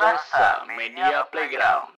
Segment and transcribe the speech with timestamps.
[0.00, 1.92] Frasa Media Playground.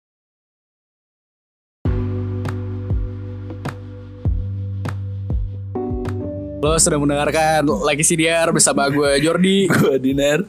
[6.65, 9.69] Lo sudah mendengarkan lagi CDR bersama gue Jordi.
[9.77, 10.41] Gue Dinar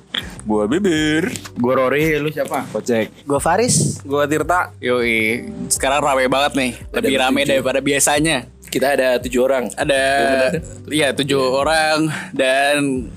[0.49, 1.29] Gua bibir.
[1.53, 2.65] Gue Rory Lu siapa?
[2.73, 3.29] Kocek.
[3.29, 4.01] Gue Faris.
[4.01, 4.73] Gue Tirta.
[4.81, 5.45] Yoi.
[5.69, 6.73] Sekarang rame banget nih.
[6.89, 8.49] Lebih rame daripada biasanya.
[8.73, 9.69] Kita ada tujuh orang.
[9.77, 10.01] Ada
[10.89, 12.09] Iya tujuh orang.
[12.33, 13.13] Dan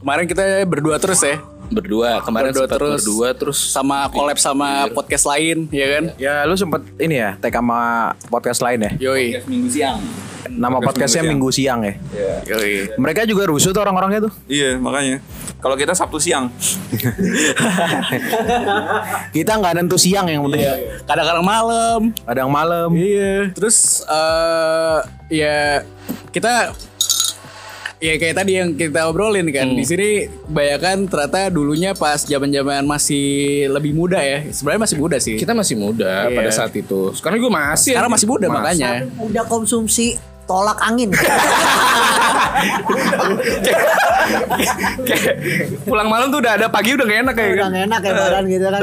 [0.00, 1.36] Kemarin kita berdua terus ya
[1.70, 3.00] Berdua Kemarin Berdua sempat terus.
[3.02, 7.54] berdua Terus Sama collab sama podcast lain Ya kan Ya lu sempet ini ya tag
[7.54, 8.90] sama podcast lain ya.
[9.10, 9.98] Yoi Minggu siang
[10.50, 11.94] Nama podcastnya Minggu Siang ya.
[12.42, 14.32] Yoi Mereka juga rusuh tuh orang-orangnya tuh.
[14.50, 15.22] Iya, makanya.
[15.62, 16.50] Kalau kita Sabtu siang.
[19.36, 20.64] Kita nggak nentu siang yang penting.
[21.06, 22.88] Kadang-kadang malam Kadang malam.
[22.96, 23.54] Iya.
[23.54, 24.98] Terus eh
[25.30, 25.86] ya
[26.34, 26.74] kita
[28.00, 30.08] ya kayak tadi yang kita obrolin kan di sini
[30.42, 33.24] kebanyakan ternyata dulunya pas zaman-zaman masih
[33.68, 34.48] lebih muda ya.
[34.48, 35.36] Sebenarnya masih muda sih.
[35.36, 36.34] Kita masih muda Iya.
[36.34, 38.56] pada saat itu Sekarang gue masih Sekarang masih muda Masih.
[38.56, 38.90] makanya.
[39.20, 40.16] udah konsumsi
[40.50, 41.14] tolak angin.
[45.06, 45.34] Kayak
[45.86, 48.44] Pulang malam tuh udah ada Pagi udah gak enak kayak udah gak enak ya badan
[48.50, 48.82] gitu kan.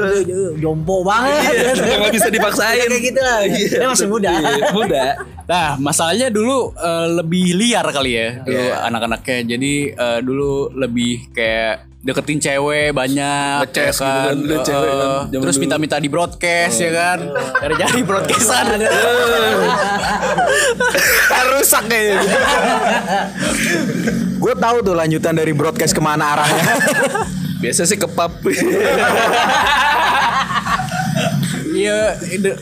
[0.63, 1.75] Jompo banget.
[1.75, 2.87] Udah gak bisa dipaksain.
[2.87, 3.19] Kayak gitu.
[3.19, 4.31] Lah dia masih muda.
[4.31, 5.05] Iya, Muda.
[5.47, 9.37] Nah, masalahnya dulu eh, lebih liar kali ya dulu anak-anaknya.
[9.43, 15.43] Jadi eh, dulu lebih kayak deketin cewek banyak Ngeces gitu kan, Eh, cewek kan, zaman
[15.43, 17.19] terus minta-minta di broadcast ya kan.
[17.35, 18.63] Dari jadi broadcastan.
[21.51, 22.21] rusak kayaknya.
[24.39, 26.63] Gue tahu tuh lanjutan dari broadcast ke mana arahnya.
[27.59, 28.31] Biasa sih ke pub
[31.77, 31.99] Iya,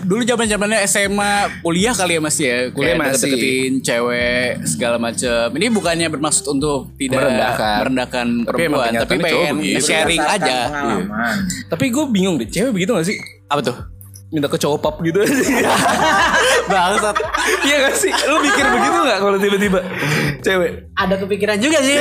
[0.01, 2.67] dulu zaman zamannya SMA, kuliah kali ya Mas ya.
[2.69, 3.31] Kuliah Kayak masih.
[3.31, 5.47] deketin cewek segala macam.
[5.49, 7.77] Ini bukannya bermaksud untuk tidak Merendahkan.
[7.81, 9.85] merendahkan Tapi perempuan, tapi cowok pengen begitu.
[9.85, 10.57] sharing aja.
[11.65, 13.17] Tapi gue bingung deh Cewek begitu gak sih?
[13.47, 13.77] Apa tuh?
[14.27, 15.21] Minta ke cowok pub gitu
[16.67, 17.15] Bangsat.
[17.63, 18.11] Iya gak sih?
[18.25, 19.79] Lu mikir begitu gak kalau tiba-tiba
[20.41, 21.95] Cewek ada kepikiran juga sih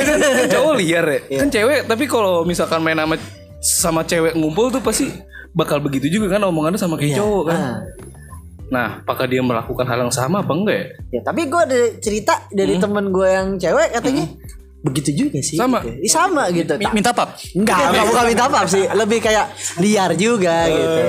[0.47, 3.15] cowok liar ya kan cewek tapi kalau misalkan main sama
[3.59, 5.09] sama cewek ngumpul tuh pasti
[5.55, 7.57] bakal begitu juga kan omongannya sama kayak cowok kan.
[7.57, 7.77] Ah.
[8.65, 10.87] nah apakah dia melakukan hal yang sama apa enggak ya?
[11.11, 14.25] Ya tapi gue ada cerita dari temen gue yang cewek katanya
[14.81, 15.81] begitu juga sih Sama.
[15.81, 15.97] gitu.
[15.97, 17.33] Ih, sama gitu Mi- Minta pap.
[17.53, 18.85] Enggak, enggak bukan minta maaf sih.
[18.85, 19.45] Lebih kayak
[19.79, 21.01] liar juga gitu.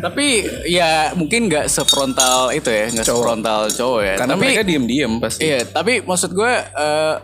[0.00, 0.26] Tapi
[0.66, 4.14] ya mungkin nggak sefrontal itu ya, nggak sefrontal cowok ya.
[4.18, 5.40] karena tapi mereka diem-diem pasti.
[5.44, 7.14] iya, tapi maksud gue eh,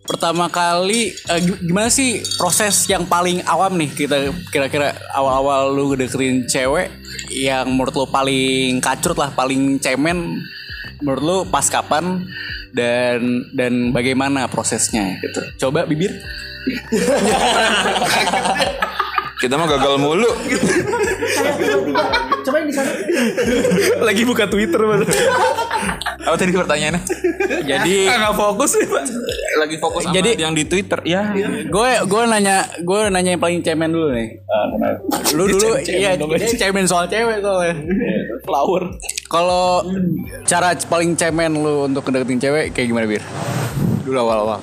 [0.00, 4.16] pertama kali gi- gimana sih proses yang paling awam nih kita
[4.50, 6.90] kira-kira awal-awal lu deketin cewek
[7.30, 10.40] yang menurut lu paling kacrut lah, paling cemen
[10.98, 12.26] menurut lu pas kapan
[12.74, 15.66] dan dan bagaimana prosesnya gitu.
[15.66, 16.10] Coba bibir.
[19.40, 20.28] Kita mah gagal mulu.
[22.44, 22.92] Coba di sana
[24.04, 25.08] lagi buka twitter mas
[26.30, 27.02] Apa tadi pertanyaannya?
[27.70, 29.02] Jadi nggak fokus sih pak
[29.58, 31.02] Lagi fokus sama Jadi- yang di Twitter.
[31.02, 31.34] Ya.
[31.66, 34.38] gue gue nanya gue nanya yang paling cemen dulu nih
[35.32, 37.74] lu dulu iya dia cemen soal cewek soalnya
[38.46, 38.94] flower
[39.26, 39.82] kalau
[40.44, 43.22] cara paling cemen lu untuk ngedeketin cewek kayak gimana bir
[44.02, 44.60] dulu awal awal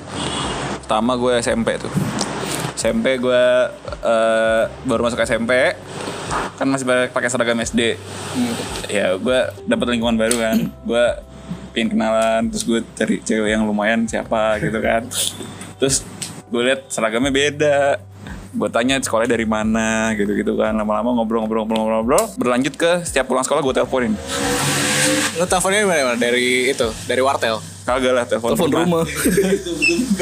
[0.80, 1.92] Pertama gue SMP tuh.
[2.72, 3.44] SMP gue
[4.00, 5.76] eh, baru masuk SMP
[6.56, 8.00] kan masih pakai- seragam SD.
[8.88, 10.56] Ya gue dapet lingkungan baru kan.
[10.82, 11.04] Gue
[11.78, 15.06] pengen kenalan terus gue cari cewek yang lumayan siapa gitu kan.
[15.78, 16.02] Terus
[16.50, 18.02] gue lihat seragamnya beda.
[18.50, 20.74] Gue tanya sekolahnya dari mana gitu-gitu kan.
[20.74, 22.34] Lama-lama ngobrol-ngobrol-ngobrol-ngobrol.
[22.34, 24.18] Berlanjut ke setiap pulang sekolah gue teleponin.
[25.38, 29.04] lu teleponnya dari mana dari itu dari wartel Kagak lah telepon telepon rumah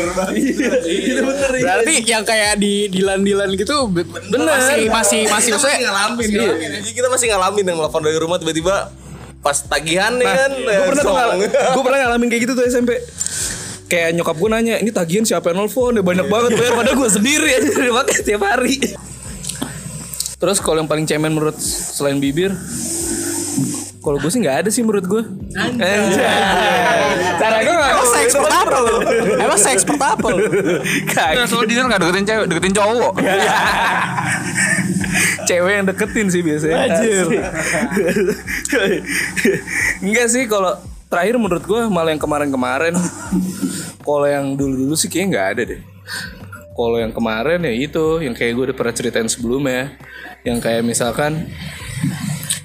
[1.58, 6.52] berarti yang kayak di dilan dilan gitu be- masih masih masih maksudnya ngalamin ya.
[6.84, 8.92] Kita masih ngalamin yang telepon dari rumah tiba-tiba
[9.46, 10.50] pas tagihan nih kan.
[10.58, 12.98] gue pernah tuh ngal- gue pernah ngalamin kayak gitu tuh SMP
[13.86, 15.94] kayak nyokap gue nanya ini tagihan siapa yang nelfon?
[15.94, 17.68] Ya banyak banget bayar padahal gue sendiri aja
[18.02, 18.74] pakai tiap hari.
[20.36, 22.50] Terus kalau yang paling cemen menurut selain bibir
[24.02, 25.22] kalau gue sih nggak ada sih menurut gue
[27.36, 28.94] cara gue nggak emang seks apa lu?
[29.34, 30.38] Emang seks apa lu?
[31.14, 33.12] Nah, soal dinner gak deketin cewek, deketin cowok.
[35.48, 36.76] cewek yang deketin sih biasanya.
[36.86, 37.24] Anjir.
[40.04, 42.94] Enggak sih kalau terakhir menurut gue malah yang kemarin-kemarin.
[44.02, 45.80] Kalau yang dulu-dulu sih kayaknya nggak ada deh.
[46.76, 49.96] Kalau yang kemarin ya itu yang kayak gue udah pernah ceritain sebelumnya.
[50.46, 51.50] Yang kayak misalkan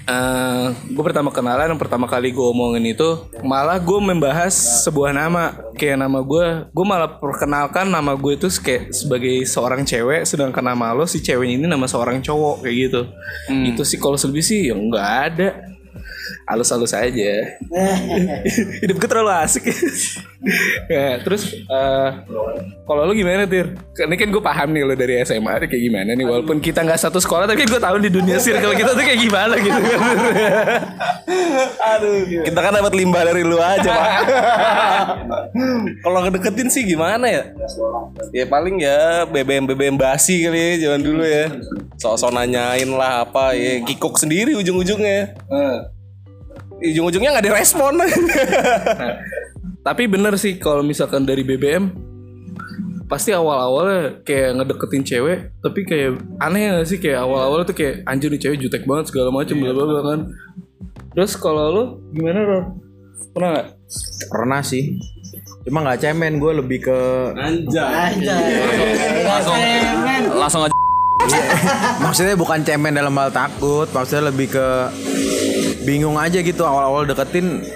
[0.02, 5.54] eh gue pertama kenalan yang pertama kali gue omongin itu malah gue membahas sebuah nama.
[5.78, 10.92] Kayak nama gue gue malah perkenalkan nama gue itu kayak sebagai seorang cewek sedangkan nama
[10.92, 13.00] lo si cewek ini nama seorang cowok kayak gitu.
[13.72, 15.71] Itu sih kalau lebih sih ya nggak ada
[16.48, 17.32] halus-halus aja
[18.82, 19.70] hidup gue terlalu asik
[20.90, 22.08] ya terus eh,
[22.84, 26.26] kalau lu gimana tir ini kan gue paham nih lo dari SMA kayak gimana nih
[26.26, 29.54] walaupun kita nggak satu sekolah tapi gue tahu di dunia circle kita tuh kayak gimana
[29.58, 29.80] gitu
[31.82, 32.00] kan
[32.46, 34.10] Kita kan dapat limbah dari lu aja, Pak.
[36.04, 37.42] Kalau ngedeketin sih gimana ya?
[38.32, 41.52] Ya paling ya BBM BBM basi kali ya zaman dulu ya.
[42.00, 45.36] Sok-sok nanyain lah apa ya kikuk sendiri ujung-ujungnya.
[46.82, 47.94] Ujung-ujungnya nggak direspon.
[49.86, 51.90] tapi bener sih kalau misalkan dari BBM
[53.10, 56.98] pasti awal-awalnya kayak ngedeketin cewek tapi kayak aneh gak sih?
[57.02, 60.20] Kayak awal-awalnya tuh kayak anjir nih cewek jutek banget segala macem bla bla bla kan.
[61.12, 61.84] Terus kalau lo
[62.14, 62.60] gimana lo
[63.36, 63.68] pernah nggak?
[64.32, 64.96] Pernah sih.
[65.62, 66.98] Cuma nggak cemen gue lebih ke
[70.34, 70.74] Langsung aja.
[72.02, 74.66] maksudnya bukan cemen dalam hal takut, maksudnya lebih ke
[75.82, 77.66] bingung aja gitu awal-awal deketin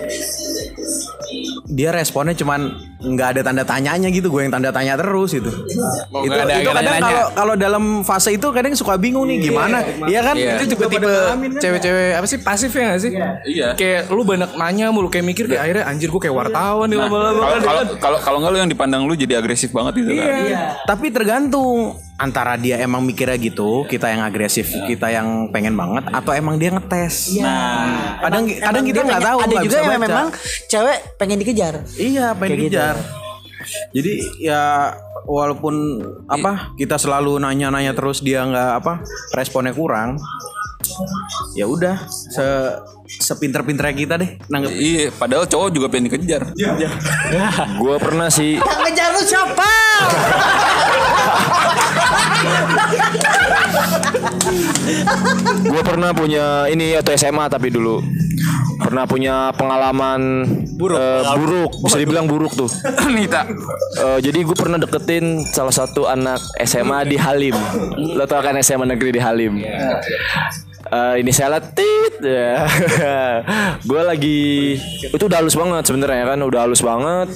[1.66, 5.48] dia responnya cuman nggak ada tanda tanyanya gitu gue yang tanda tanya terus itu.
[5.48, 5.68] Itu
[6.26, 9.84] nggak ada- itu kadang kalau kalau dalam fase itu kadang suka bingung nih gimana.
[10.06, 10.34] iya kan?
[10.34, 10.56] Iya.
[10.56, 11.12] itu juga tipe
[11.56, 12.38] cewek-cewek apa sih?
[12.38, 13.12] Pasif ya gak sih?
[13.46, 13.68] Iya.
[13.74, 17.36] kayak lu banyak nanya mulu kayak mikir kayak akhirnya anjir gue kayak wartawan nih lama-lama
[17.36, 20.28] Kalau kan kalau kalau kalau nggak lu yang dipandang lu jadi agresif banget gitu kan.
[20.86, 26.32] Tapi tergantung antara dia emang mikirnya gitu, kita yang agresif, kita yang pengen banget, atau
[26.32, 27.36] emang dia ngetes.
[27.36, 29.38] Nah, kadang kadang kita nggak tahu.
[29.38, 30.26] Ada juga yang memang
[30.66, 31.74] cewek pengen dikejar.
[31.92, 32.62] Iya, pengen Kayak
[32.94, 32.96] dikejar.
[33.90, 34.94] Jadi ya
[35.26, 35.98] walaupun
[36.30, 39.02] apa kita selalu nanya-nanya terus dia nggak apa
[39.34, 40.22] responnya kurang,
[41.58, 42.46] ya udah se
[43.06, 44.70] sepinter-pinternya kita deh nanggep.
[44.70, 46.46] Iya, padahal cowok juga pengen dikejar.
[47.78, 49.70] Gue pernah sih Yang ngejar lu siapa?
[55.66, 58.02] Gue pernah punya ini atau SMA tapi dulu
[58.76, 60.44] pernah punya pengalaman
[60.76, 61.00] buruk,
[61.36, 62.70] buruk bisa dibilang buruk tuh.
[63.16, 63.48] Nita.
[64.00, 67.56] Eh, jadi gue pernah deketin salah satu anak SMA di Halim.
[68.16, 69.58] Lo tau kan SMA negeri di Halim.
[70.86, 72.62] Eh, ini saya tit ya.
[73.88, 77.28] gue lagi itu udah halus banget sebenarnya kan udah halus banget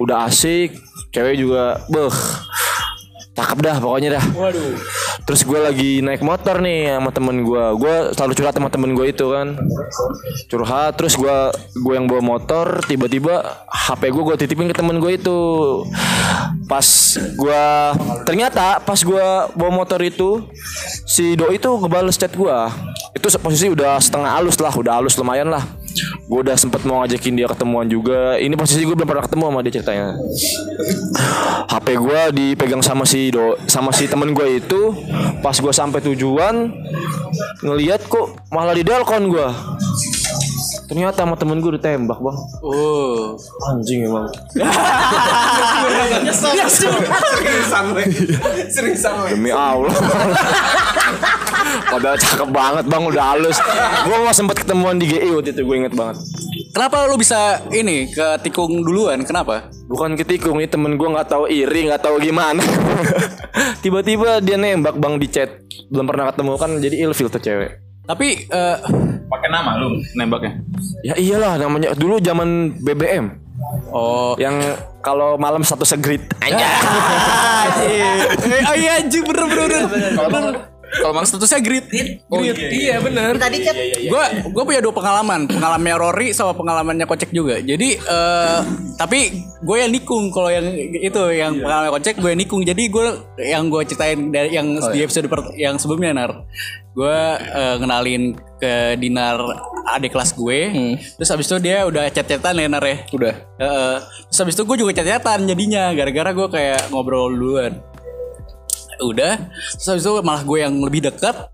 [0.00, 0.72] udah asik
[1.12, 2.14] cewek juga beh
[3.40, 4.24] cakep dah pokoknya dah.
[5.24, 9.06] Terus gue lagi naik motor nih sama temen gue gue selalu curhat sama temen gue
[9.08, 9.56] itu kan.
[10.52, 11.36] Curhat terus gue
[11.80, 15.40] gue yang bawa motor tiba-tiba HP gue gue titipin ke temen gue itu.
[16.68, 17.64] Pas gue
[18.28, 19.26] ternyata pas gue
[19.56, 20.44] bawa motor itu
[21.08, 22.58] si doi itu ngebales chat gue
[23.16, 25.64] itu posisi udah setengah halus lah udah halus lumayan lah
[26.30, 28.38] gue udah sempet mau ngajakin dia ketemuan juga.
[28.38, 30.08] Ini posisi gue belum pernah ketemu sama dia ceritanya.
[31.66, 34.94] HP gue dipegang sama si do sama si temen gue itu.
[35.42, 36.70] Pas gue sampai tujuan
[37.66, 39.48] ngelihat kok malah di delkon gue
[40.90, 42.38] ternyata sama temen gue ditembak bang.
[42.66, 43.38] Oh.
[43.70, 44.26] anjing emang.
[49.30, 49.94] Demi Allah
[51.90, 53.58] padahal cakep banget bang udah halus
[54.06, 56.16] gue mau sempet ketemuan di GI waktu itu gue inget banget
[56.70, 59.26] Kenapa lu bisa ini ke tikung duluan?
[59.26, 59.74] Kenapa?
[59.90, 62.62] Bukan ketikung ini temen gue nggak tahu iri nggak tahu gimana.
[63.82, 65.50] Tiba-tiba dia nembak bang di chat
[65.90, 67.74] belum pernah ketemu kan jadi ilfil tuh cewek.
[68.06, 68.76] Tapi eh,
[69.26, 70.62] Pakai nama lu nembaknya.
[71.02, 73.50] Ya iyalah namanya dulu zaman BBM
[73.90, 74.56] oh yang
[75.02, 76.66] kalau malam satu segrit aja.
[77.82, 80.54] eh, oh iya anjing bener bener bener.
[80.90, 81.86] Kalau mang statusnya grit.
[81.86, 82.58] Grit.
[82.58, 83.38] Iya bener.
[83.38, 87.62] Tadi kan Gue gue punya dua pengalaman, pengalamannya Rory sama pengalamannya Kocek juga.
[87.62, 88.58] Jadi eh
[88.98, 89.30] tapi
[89.62, 90.66] gue yang nikung kalau yang
[90.98, 92.60] itu yang pengalaman Kocek gue yang nikung.
[92.66, 93.06] Jadi gue
[93.38, 96.32] yang gue ceritain dari yang di episode per- yang sebelumnya nar.
[96.90, 99.38] Gue eh, ngenalin ke Dinar
[99.90, 100.58] adik kelas gue.
[101.16, 102.96] Terus habis itu dia udah chat-chatan ya nar ya.
[103.10, 103.94] udah Heeh.
[104.30, 107.78] Terus habis itu gue juga chat-chatan jadinya gara-gara gue kayak ngobrol duluan.
[109.00, 111.50] Udah, terus habis itu malah gue yang lebih dekat.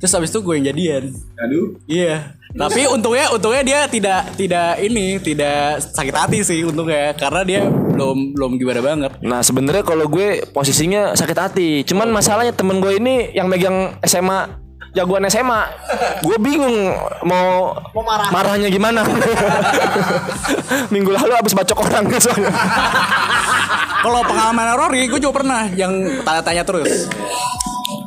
[0.00, 1.04] Terus habis itu gue yang jadian.
[1.36, 1.76] Aduh.
[1.84, 2.34] Iya.
[2.56, 8.32] Tapi untungnya untungnya dia tidak tidak ini tidak sakit hati sih untungnya karena dia belum
[8.32, 9.12] belum gimana banget.
[9.20, 11.68] Nah sebenarnya kalau gue posisinya sakit hati.
[11.84, 14.65] Cuman masalahnya temen gue ini yang megang SMA
[14.96, 15.62] jagoan SMA.
[16.24, 16.96] Gue bingung
[17.28, 17.76] mau,
[18.32, 19.04] marahnya gimana.
[20.92, 22.48] Minggu lalu abis bacok orang soalnya.
[24.00, 25.92] Kalau pengalaman Rory gue juga pernah yang
[26.24, 27.12] tanya-tanya terus.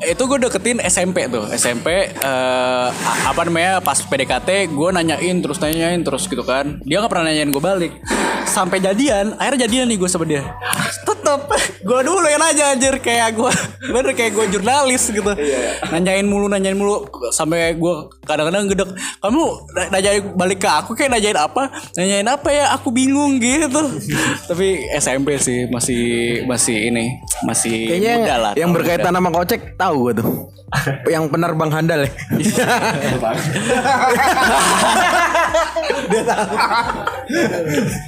[0.01, 1.43] Itu gue deketin SMP tuh.
[1.49, 2.91] SMP eh, a-
[3.25, 6.79] apa namanya pas PDKT gue nanyain terus nanyain terus gitu kan.
[6.83, 7.93] Dia nggak pernah nanyain gue balik.
[8.45, 10.43] Sampai jadian akhirnya jadian nih gue sama dia.
[11.01, 11.41] Tetep.
[11.79, 12.95] Gue dulu yang nanya anjir.
[12.99, 13.51] Kayak gue
[13.87, 15.31] bener kayak gue jurnalis gitu.
[15.87, 17.03] Nanyain mulu nanyain mulu.
[17.29, 18.89] Sampai gue kadang-kadang gedek
[19.19, 21.69] kamu na- nanyain balik ke aku kayak nanyain apa?
[21.93, 22.71] Nanyain apa ya?
[22.73, 23.81] Aku bingung gitu.
[24.45, 26.01] Tapi SMP sih masih
[26.45, 27.05] masih ini
[27.41, 30.49] masih Kayaknya muda lah yang berkaitan sama kocek tahu gue tuh.
[31.13, 32.11] yang penerbang handal ya.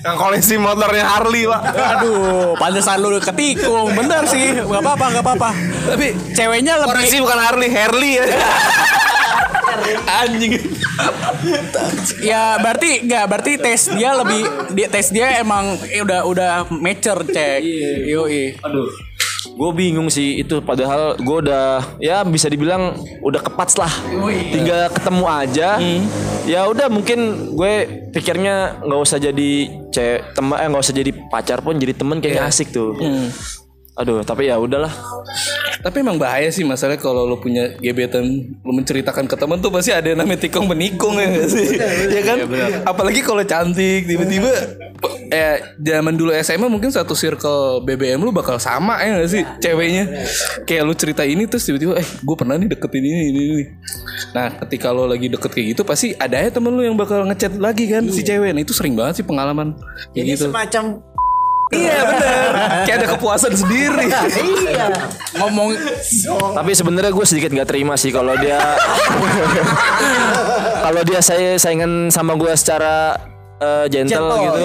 [0.01, 1.61] Yang koleksi motornya Harley, Pak.
[1.67, 3.93] Aduh, pantesan lu ketikung.
[3.93, 5.49] Bener sih, nggak apa-apa, nggak apa-apa.
[5.93, 8.25] Tapi ceweknya lebih Koreksi bukan Harley, Harley ya.
[10.21, 10.61] Anjing.
[12.21, 14.45] ya berarti nggak berarti tes dia lebih
[14.75, 17.63] dia tes dia emang eh, udah udah mature cek.
[18.05, 18.57] Yoi.
[19.41, 22.93] Gue bingung sih itu padahal gue udah ya bisa dibilang
[23.25, 23.89] udah kepats lah.
[24.53, 25.69] Tinggal ketemu aja.
[26.45, 27.73] Ya udah mungkin gue
[28.13, 29.51] pikirnya nggak usah jadi
[29.89, 32.93] cewek teman eh nggak usah jadi pacar pun jadi temen kayaknya asik tuh.
[33.91, 34.89] Aduh, tapi ya udahlah.
[35.81, 38.23] Tapi emang bahaya sih masalah kalau lo punya gebetan
[38.61, 41.67] lo menceritakan ke teman tuh pasti ada yang namanya tikung menikung ya gak sih?
[42.07, 42.37] ya kan?
[42.85, 44.53] Apalagi kalau cantik tiba-tiba
[45.31, 50.27] eh zaman dulu SMA mungkin satu circle BBM lu bakal sama ya gak sih ceweknya?
[50.67, 53.65] Kayak lu cerita ini terus tiba-tiba eh gue pernah nih deketin ini ini ini.
[54.35, 57.55] Nah, ketika lo lagi deket kayak gitu pasti ada ya temen lu yang bakal ngechat
[57.55, 58.51] lagi kan si cewek.
[58.51, 59.71] Nah, itu sering banget sih pengalaman
[60.11, 60.51] kayak Ini gitu.
[60.51, 60.99] semacam
[61.71, 62.51] Iya benar.
[62.83, 64.11] Kayak ada kepuasan sendiri.
[64.11, 64.91] iya.
[65.39, 65.71] Ngomong
[66.51, 68.59] Tapi sebenarnya gue sedikit nggak terima sih kalau dia
[70.85, 73.15] kalau dia saya saingan sama gue secara
[73.61, 74.41] eh, gentle, Gentle.
[74.41, 74.59] gitu.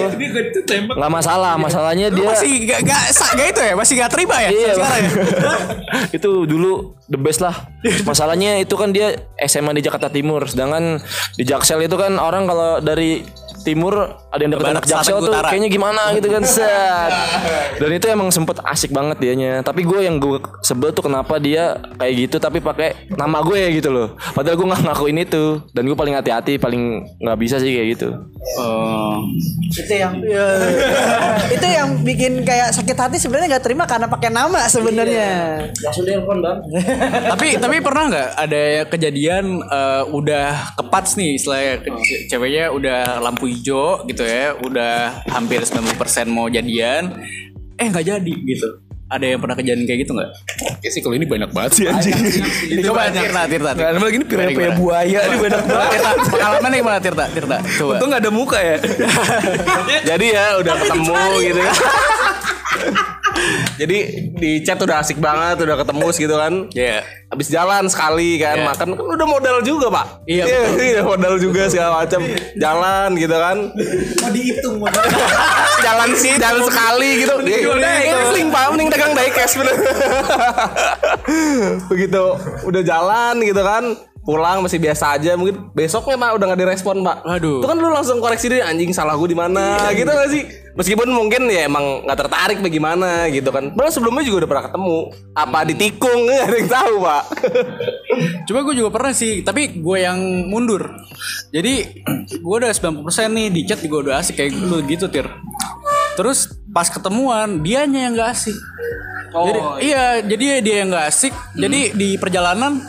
[0.97, 4.49] Nggak masalah, masalahnya lu dia masih gak, gak, gak itu ya, masih gak terima ya
[4.49, 5.11] Iya, sekarang ya.
[6.17, 7.55] itu dulu the best lah.
[8.03, 10.99] Masalahnya itu kan dia SMA di Jakarta Timur, sedangkan
[11.37, 13.23] di Jaksel itu kan orang kalau dari
[13.67, 13.93] timur
[14.31, 15.47] ada yang Barat, anak Jaksel Selatan, tuh Utara.
[15.51, 17.11] kayaknya gimana gitu kan set.
[17.83, 19.59] Dan itu emang sempet asik banget dianya.
[19.59, 23.91] Tapi gue yang gue sebel tuh kenapa dia kayak gitu tapi pakai nama gue gitu
[23.91, 24.15] loh.
[24.31, 28.09] Padahal gue nggak ngakuin itu dan gue paling hati-hati paling nggak bisa sih kayak gitu.
[28.55, 29.19] Oh.
[29.67, 30.13] itu yang
[31.55, 35.67] itu yang bikin kayak sakit hati sebenarnya nggak terima karena pakai nama sebenarnya
[37.35, 41.73] tapi tapi pernah nggak ada kejadian eh, udah kepats nih istilahnya
[42.31, 45.97] ceweknya udah lampu hijau gitu ya udah hampir 90%
[46.29, 47.17] mau jadian
[47.77, 50.29] eh nggak jadi gitu ada yang pernah kejadian kayak gitu nggak?
[50.67, 52.11] Oke sih kalau ini banyak banget sih anjing.
[52.83, 53.71] Coba Tirta, Tirta.
[53.71, 54.75] Nggak ada lagi ini Gimana?
[54.75, 55.91] buaya ini banyak banget.
[55.95, 57.25] Tirta, pengalaman nih gimana Tirta?
[57.31, 57.93] Tirta, coba.
[57.95, 58.75] Untung gak ada muka ya.
[60.11, 61.75] Jadi ya udah ketemu gitu kan.
[63.77, 63.97] Jadi
[64.33, 66.53] di chat udah asik banget, udah ketemu gitu kan.
[66.73, 67.05] Iya.
[67.27, 68.65] Habis jalan sekali kan, Iya.
[68.71, 70.05] makan kan udah modal juga, Pak.
[70.25, 70.43] Iya,
[70.79, 72.21] iya modal juga segala macam.
[72.55, 73.57] Jalan gitu kan.
[74.17, 74.89] mau dihitung mau
[75.85, 77.33] jalan sih, jalan sekali gitu.
[77.43, 79.75] Ini sling Pak, mending dagang diecast bener.
[81.87, 82.23] Begitu
[82.63, 83.83] udah jalan gitu kan.
[84.27, 87.23] Pulang masih biasa aja mungkin besoknya mah udah gak direspon pak.
[87.23, 87.63] Waduh.
[87.63, 90.43] Itu kan lu langsung koreksi diri anjing salah gue di mana gitu gak sih?
[90.77, 93.73] Meskipun mungkin ya emang nggak tertarik bagaimana gitu kan.
[93.73, 94.97] Padahal sebelumnya juga udah pernah ketemu.
[95.33, 97.23] Apa ditikung nggak ada yang tahu pak.
[98.51, 100.19] Coba gue juga pernah sih, tapi gue yang
[100.51, 100.85] mundur.
[101.49, 102.99] Jadi gue udah 90%
[103.31, 105.25] nih di chat juga udah asik kayak lu gitu tir.
[106.17, 108.57] Terus pas ketemuan dianya yang gak asik.
[109.27, 111.33] jadi, iya, jadi dia yang gak asik.
[111.53, 112.81] Jadi di perjalanan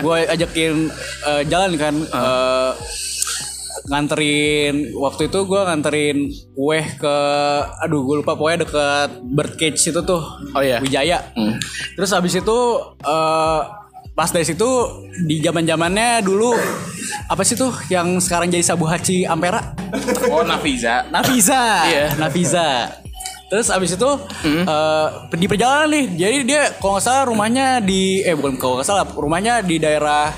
[0.00, 0.86] gue ajakin
[1.26, 1.94] eh, jalan kan.
[1.98, 2.72] eh,
[3.86, 6.18] nganterin waktu itu gue nganterin
[6.58, 7.16] kue ke
[7.78, 10.82] aduh gue lupa pokoknya deket birdcage itu tuh Oh, iya.
[10.82, 11.22] Wijaya
[11.94, 12.58] terus habis itu
[12.98, 13.60] eh,
[14.16, 14.64] pas dari situ
[15.28, 16.56] di zaman zamannya dulu
[17.28, 19.76] apa sih tuh yang sekarang jadi Sabu Haci Ampera?
[20.32, 21.04] Oh Nafiza.
[21.12, 21.62] Nafiza.
[21.84, 22.06] Iya.
[22.16, 22.96] Nafiza.
[23.46, 24.10] Terus abis itu
[24.42, 25.06] eh,
[25.36, 29.04] di perjalanan nih jadi dia kalau nggak salah rumahnya di eh bukan kalau nggak salah
[29.06, 30.32] rumahnya di daerah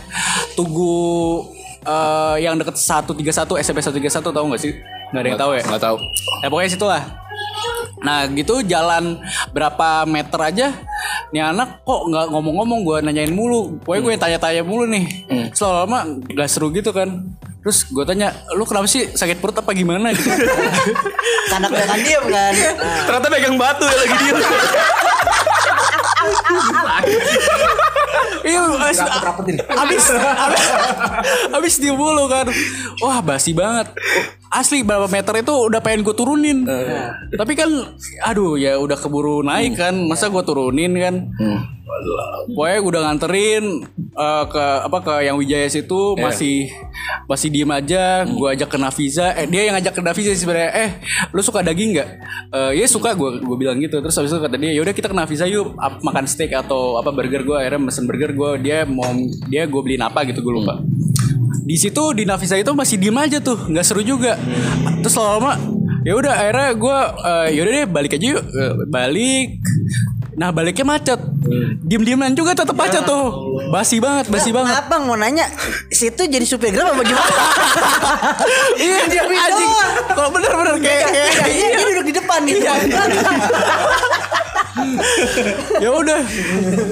[0.58, 1.46] Tugu
[1.86, 4.74] eh, yang deket 131 SMP 131 tahu nggak sih?
[5.14, 5.62] Nggak ada yang tahu ya?
[5.64, 5.96] Nggak tahu.
[6.42, 7.02] Ya pokoknya situ lah.
[8.02, 9.18] Nah gitu jalan
[9.50, 10.68] berapa meter aja
[11.28, 13.76] Nih anak kok nggak ngomong-ngomong gue nanyain mulu.
[13.84, 15.04] Pokoknya gue tanya-tanya mulu nih.
[15.52, 17.28] Terus lama gak seru gitu kan.
[17.60, 20.16] Terus gue tanya Lu kenapa sih sakit perut apa gimana?
[20.16, 20.24] Gitu.
[21.52, 22.52] Karena kelihatan diem kan?
[23.08, 24.34] Ternyata pegang batu ya lagi dia.
[28.48, 30.04] Iya abis, abis, abis,
[31.52, 32.48] abis dia mulu kan.
[33.04, 33.92] Wah basi banget
[34.50, 36.64] Asli berapa meter itu udah pengen gue turunin.
[37.30, 37.68] Tapi kan
[38.24, 39.94] Aduh ya udah keburu naik kan.
[40.02, 41.14] Masa gue turunin kan?
[42.48, 43.64] Pokoknya udah nganterin
[43.94, 46.68] eh, ke apa ke yang Wijaya situ masih
[47.24, 48.04] masih diem aja.
[48.24, 50.70] Gue ajak ke Nafiza eh dia yang ngajak ke Nafiza sih sebenarnya.
[50.74, 50.90] Eh
[51.28, 52.08] lu suka daging nggak?
[52.50, 53.98] Eh, ya suka gue gue bilang gitu.
[53.98, 57.08] Terus habis itu kata dia yaudah kita ke Nafiza yuk ap- makan steak atau apa
[57.08, 59.08] burger gue akhirnya mesen burger gue dia mau
[59.46, 60.80] dia gue beliin apa gitu gue lupa
[61.64, 64.36] di situ di Nafisa itu masih diem aja tuh nggak seru juga.
[65.04, 65.56] Terus lama
[66.06, 66.98] ya udah akhirnya gue
[67.58, 68.44] yaudah deh balik aja yuk.
[68.44, 69.48] Eh, balik.
[70.38, 71.18] Nah baliknya macet.
[71.82, 73.58] Diem dieman juga tetap macet tuh.
[73.74, 74.70] Basi banget basi banget.
[74.78, 75.50] Apa mau nanya
[75.90, 77.26] situ jadi supir grab apa gimana?
[78.86, 79.70] iya dia anjing.
[80.14, 82.54] Kalau bener-bener kayak kayak Dia, dia duduk di depan nih.
[85.78, 86.20] ya udah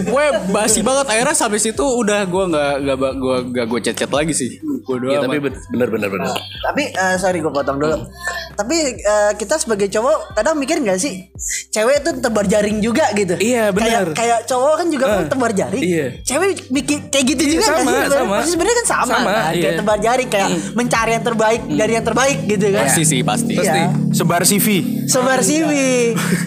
[0.03, 4.11] gue basi banget akhirnya sampai situ udah gue nggak nggak gue nggak gue chat chat
[4.11, 6.31] lagi sih gue doang Iya tapi ben- bener bener bener.
[6.63, 8.07] Tapi eh, sorry gue potong dulu.
[8.55, 11.27] Tapi eh, kita sebagai cowok kadang mikir nggak sih
[11.69, 13.35] cewek itu tebar jaring juga gitu.
[13.37, 14.13] Iya, benar.
[14.13, 15.83] Kayak, kayak cowok kan juga kan Eh, tebar jaring.
[15.83, 16.07] iya.
[16.23, 17.83] Cewek mikir kayak gitu Iya, juga sama, sih?
[17.83, 18.15] sebenarnya?
[18.17, 18.35] sama.
[18.37, 19.43] Pasti sebenarnya kan sama, Sama, kan.
[19.45, 19.71] Kayak iya.
[19.77, 22.85] tebar jaring kayak mencari yang terbaik dari yang terbaik gitu kan.
[22.87, 23.75] pasti sih pasti Iya.
[24.13, 24.67] Sebar CV.
[25.07, 25.71] Sebar CV.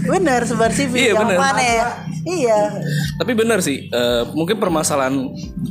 [0.07, 0.93] Bener sebar CV.
[0.95, 1.41] Iya, Yang bener.
[1.41, 1.87] mana ya?
[2.19, 2.59] Iya.
[3.15, 5.15] Tapi benar sih, eh, mungkin permasalahan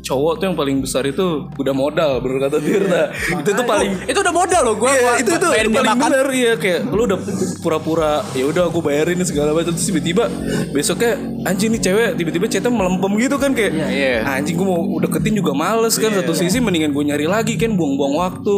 [0.00, 3.02] cowok tuh yang paling besar itu udah modal, bener kata Tirta.
[3.12, 6.52] itu tuh paling itu udah modal loh gue Iya, itu tuh itu paling bener iya
[6.56, 7.18] kayak lu udah
[7.58, 10.26] pura-pura ya udah aku bayarin segala macam terus tiba-tiba
[10.70, 14.24] besoknya anjing nih cewek tiba-tiba chatnya melempem gitu kan kayak Iya.
[14.24, 17.72] anjing gue mau udah deketin juga males kan satu sisi mendingan gue nyari lagi kan
[17.72, 18.56] buang-buang waktu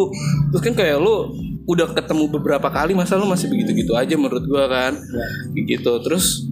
[0.50, 1.30] terus kan kayak lu
[1.64, 4.99] udah ketemu beberapa kali masa lu masih begitu-gitu aja menurut gua kan
[5.54, 6.50] Kayak gitu terus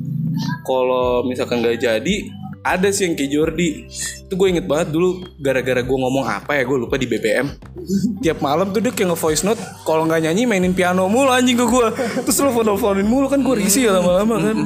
[0.68, 2.14] kalau misalkan nggak jadi
[2.60, 3.68] ada sih yang kayak Jordi.
[4.28, 7.48] Itu gue inget banget dulu gara-gara gue ngomong apa ya gue lupa di BBM
[8.20, 11.64] tiap malam tuh dia kayak nge-voice note kalau nggak nyanyi mainin piano mulu anjing ke
[11.64, 11.87] gue
[12.20, 14.52] terus lo teleponin mulu kan gue risih ya lama-lama kan.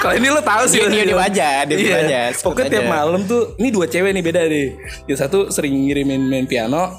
[0.00, 1.96] Kalau ini lo tahu sih Dia- dia- dia aja, dia Iya.
[2.00, 4.68] aja, pokoknya tiap malam tuh ini dua cewek nih beda deh.
[5.06, 6.90] Yang satu sering ngirimin main piano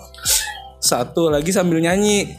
[0.79, 2.31] satu lagi sambil nyanyi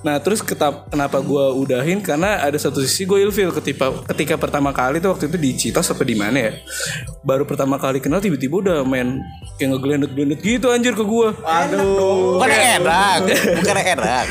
[0.00, 1.98] Nah terus ketap, kenapa gue udahin?
[1.98, 3.50] Karena ada satu sisi gue ilfil.
[3.50, 6.52] Ketika ketika pertama kali tuh waktu itu di Citos apa di mana ya?
[7.20, 9.22] Baru pertama kali kenal tiba-tiba udah main
[9.54, 13.18] kayak ngegelendut-gelendut gitu anjir ke gue bukan enak.
[13.58, 14.26] bukan enak.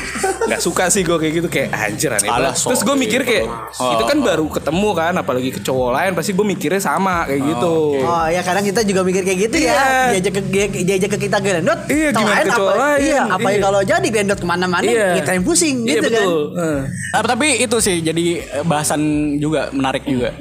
[0.48, 1.48] Nggak suka sih gue kayak gitu.
[1.48, 2.64] Kayak anjir aneh Alah, banget.
[2.64, 3.46] Terus gue mikir kayak
[3.78, 7.76] itu kan baru ketemu kan apalagi ke cowok lain pasti gue mikirnya sama kayak gitu.
[8.00, 9.72] Oh ya kadang kita juga mikir kayak gitu Iya.
[9.72, 13.22] ya Diajak ke dia- diajak ke kita gendot Iya, gimana ke cowok apa, lain, Iya
[13.28, 13.60] apa iya.
[13.60, 15.08] kalau jadi gendot ke mana-mana Iya.
[15.18, 16.42] Kita yang pusing Iya gitu kan betul.
[16.52, 16.80] Eh.
[17.14, 18.24] Nah, tapi itu sih jadi
[18.62, 19.00] bahasan
[19.36, 20.34] juga menarik juga.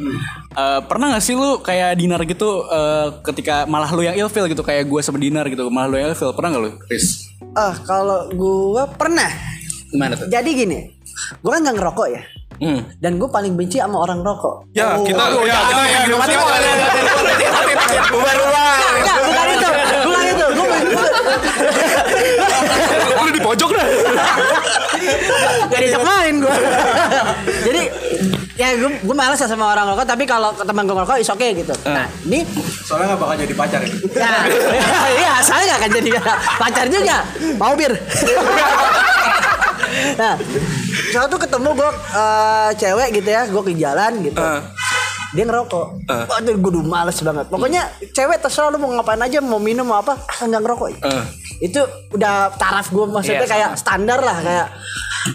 [0.51, 4.59] Eh, pernah gak sih lu kayak dinar gitu eh, ketika malah lu yang ilfil gitu
[4.59, 6.71] kayak gue sama dinar gitu malah lu yang ilfil pernah gak lu?
[6.83, 7.29] Chris?
[7.53, 9.29] Ah kalau gua pernah
[9.87, 10.25] Gimana tuh?
[10.27, 10.79] Jadi gini
[11.39, 12.23] Gua kan gak ngerokok ya
[12.57, 12.81] Hmm.
[12.97, 16.01] Dan gue paling benci sama orang rokok Ya kita Aduh, ya, kita- Enggak,
[19.21, 19.69] bukan itu
[20.01, 20.45] Bukan itu
[23.07, 23.87] Gue Lu di pojok dah.
[25.67, 26.55] Gak diajak main gue
[27.65, 27.81] Jadi
[28.57, 31.53] Ya gue gue males sama orang rokok Tapi kalau ke teman gue ngerokok is okay
[31.53, 32.41] gitu Nah ini
[32.87, 33.91] Soalnya gak bakal jadi pacar ya.
[33.91, 34.47] Nah,
[35.11, 36.09] iya, saya gak akan jadi
[36.55, 37.17] pacar juga.
[37.59, 37.91] Mau bir.
[40.23, 40.39] nah,
[41.11, 44.39] suatu ketemu gue eh, cewek gitu ya, gue ke jalan gitu.
[44.39, 44.61] Eh.
[45.29, 45.87] Dia ngerokok.
[46.07, 47.45] Waduh, gue udah males banget.
[47.47, 50.87] Pokoknya cewek terserah lu mau ngapain aja, mau minum mau apa, asal nggak ngerokok.
[50.97, 51.23] Eh.
[51.61, 54.67] Itu udah taraf gue maksudnya Iya, kayak standar lah kayak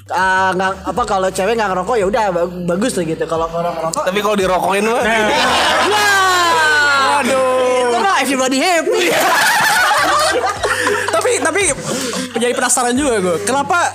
[0.08, 3.24] eh, nggak apa kalau cewek nggak ngerokok ya udah ba- bagus lah gitu.
[3.26, 5.02] Kalau orang ngerokok, Tapi kalau dirokokin mah.
[5.84, 7.44] wah, aduh,
[7.84, 9.02] itu mah everybody happy.
[11.12, 11.62] tapi tapi
[12.34, 13.92] jadi penasaran juga gue kenapa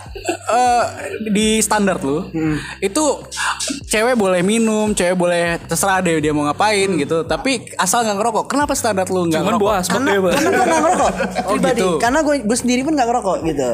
[0.47, 0.83] eh,
[1.27, 2.29] di standar lu
[2.79, 3.03] itu
[3.87, 7.23] cewek boleh minum cewek boleh terserah deh dia mau ngapain gitu.
[7.23, 9.73] Tapi asal nggak ngerokok kenapa standar lu nggak Cuman ngerokok?
[9.73, 11.11] asbak karena ya, karena gue nggak ngerokok.
[11.47, 11.89] Pribadi gitu.
[11.97, 13.69] karena gue gue sendiri pun nggak ngerokok gitu.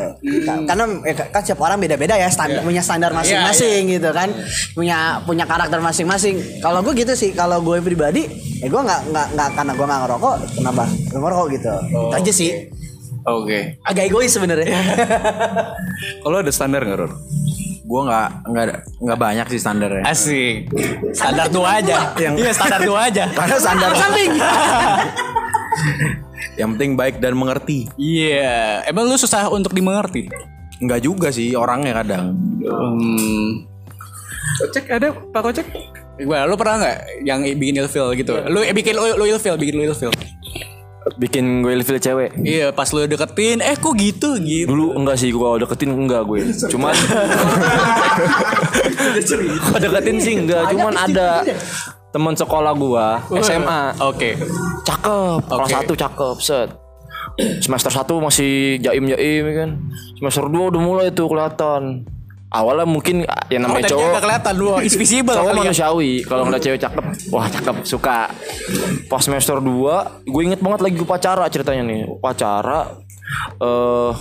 [0.45, 4.29] Ka- karena eh, kan setiap orang beda-beda ya standar punya standar masing-masing gitu kan.
[4.71, 6.61] Punya punya karakter masing-masing.
[6.61, 8.29] Kalau gue gitu sih kalau gue pribadi
[8.61, 11.73] ya gue nggak nggak nggak karena gue nggak ngerokok kenapa gue ngerokok gitu.
[11.89, 12.51] Itu aja sih.
[13.23, 13.79] Oke.
[13.81, 14.67] Agak egois sebenarnya.
[16.23, 17.11] Kalau ada standar nggak Ror?
[17.83, 18.65] Gue nggak nggak
[19.03, 20.03] nggak banyak sih standarnya.
[20.07, 20.71] asik
[21.11, 24.31] standar dua aja iya standar dua aja Karena standar samping
[26.53, 27.89] Yang penting baik dan mengerti.
[27.95, 30.29] iya emang lu susah untuk dimengerti
[30.79, 32.35] Enggak juga sih orangnya kadang.
[32.59, 33.67] hmm.
[34.59, 35.67] Kocek ada Pak Kocek?
[36.13, 38.35] Gimana, lu pernah nggak yang bikin ilfil gitu?
[38.47, 40.11] Lu eh, bikin lu, lu ilfil, bikin lu ilfil.
[41.19, 42.31] Bikin gue ilfil cewek.
[42.39, 44.71] Iya, pas lu deketin, eh kok gitu gitu.
[44.71, 46.47] Dulu enggak sih gua deketin enggak gue.
[46.71, 46.95] Cuman
[49.67, 51.43] Gua deketin sih enggak, cuman ada
[52.15, 53.99] teman sekolah gua SMA.
[53.99, 54.39] Oke.
[54.87, 55.73] Cakep, kelas Oke.
[55.75, 56.69] satu cakep, set.
[57.65, 59.69] Semester 1 masih jaim-jaim ya kan.
[60.21, 62.05] Semester 2 udah mulai tuh kelihatan.
[62.53, 65.57] Awalnya mungkin yang namanya Kontennya cowok nggak kelihatan lu is visible cowok ya.
[65.57, 66.13] manusiawi.
[66.21, 68.19] Kalau ngeliat cewek cakep wah cakep suka.
[69.09, 72.01] Pas semester 2 gue inget banget lagi upacara ceritanya nih.
[72.05, 72.93] Upacara
[73.57, 74.11] eh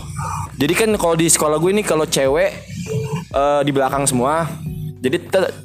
[0.56, 2.50] jadi kan kalau di sekolah gue ini kalau cewek
[3.36, 4.48] eh di belakang semua
[5.02, 5.18] jadi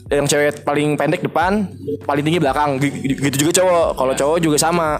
[0.09, 1.69] yang cewek paling pendek depan
[2.09, 2.81] paling tinggi belakang.
[2.81, 3.87] G- gitu juga cowok.
[3.93, 4.97] Kalau cowok juga sama.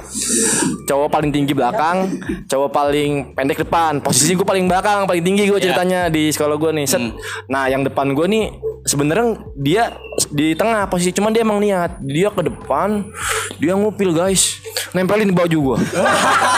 [0.85, 3.97] Cowok paling tinggi belakang cowok paling pendek depan.
[3.97, 6.85] Posisi gue paling belakang paling tinggi gue ceritanya di sekolah gue nih.
[6.85, 7.01] Set.
[7.49, 8.53] Nah yang depan gue nih
[8.85, 9.83] sebenarnya dia
[10.29, 11.97] di tengah posisi cuman dia emang niat.
[12.05, 13.09] Dia ke depan
[13.57, 14.61] dia ngupil guys.
[14.93, 15.77] Nempelin baju gue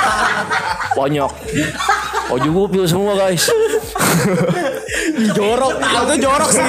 [0.99, 1.31] banyak
[2.29, 3.49] baju gue upil semua guys
[5.35, 5.73] jorok.
[5.79, 6.67] Itu jorok sih.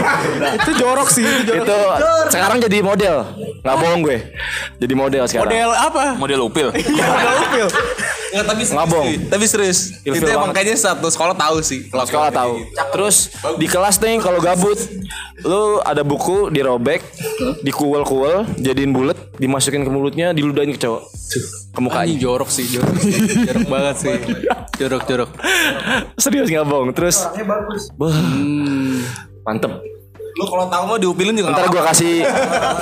[0.61, 1.99] Itu jorok sih itu jorok.
[1.99, 3.17] itu sekarang jadi model.
[3.61, 4.19] Nggak bohong gue.
[4.81, 5.51] Jadi model sekarang.
[5.53, 6.05] Model apa?
[6.17, 6.69] Model upil.
[7.13, 7.67] model upil.
[8.31, 9.05] Nggak, tapi serius Ngabong.
[9.07, 9.19] sih.
[9.27, 9.79] Tapi serius.
[10.07, 10.55] Ilfil itu emang banget.
[10.63, 11.81] kayaknya satu sekolah tahu sih.
[11.91, 12.53] Kalau sekolah tahu.
[12.95, 13.17] terus
[13.59, 14.79] di kelas nih kalau gabut
[15.41, 17.01] lu ada buku dirobek
[17.65, 21.03] dikuel-kuel jadiin bulat dimasukin ke mulutnya diludahin ke cowok.
[21.71, 22.95] Ke Ini mukanya jorok sih jorok
[23.47, 24.15] jorok banget sih
[24.81, 25.31] jorok jorok
[26.17, 27.29] serius nggak bohong terus
[28.01, 28.17] Wah,
[29.45, 29.73] mantep
[30.31, 32.23] Lu kalau tahu mau diupilin juga ntar gua kasih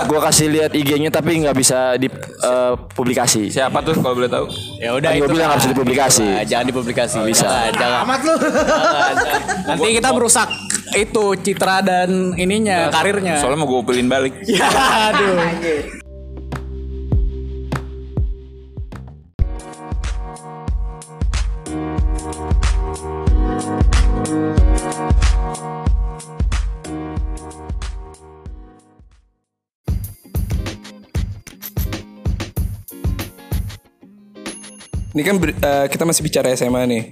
[0.06, 2.06] gua kasih lihat IG-nya tapi nggak bisa di
[2.44, 4.46] eh, publikasi Siapa tuh kalau boleh tahu?
[4.78, 6.28] ya udah gua itu bilang bisa dipublikasi.
[6.28, 7.48] Nah, jangan dipublikasi bisa.
[7.48, 7.98] jangan, jangan.
[8.04, 8.34] Amat lu.
[8.36, 9.42] Jangan, jangan.
[9.64, 10.48] nanti kita merusak
[10.92, 14.38] itu citra dan ininya karirnya Soalnya mau gue upilin balik.
[14.48, 14.68] ya
[15.12, 15.97] aduh
[35.18, 37.02] Ini kan eh, kita masih bicara SMA nih.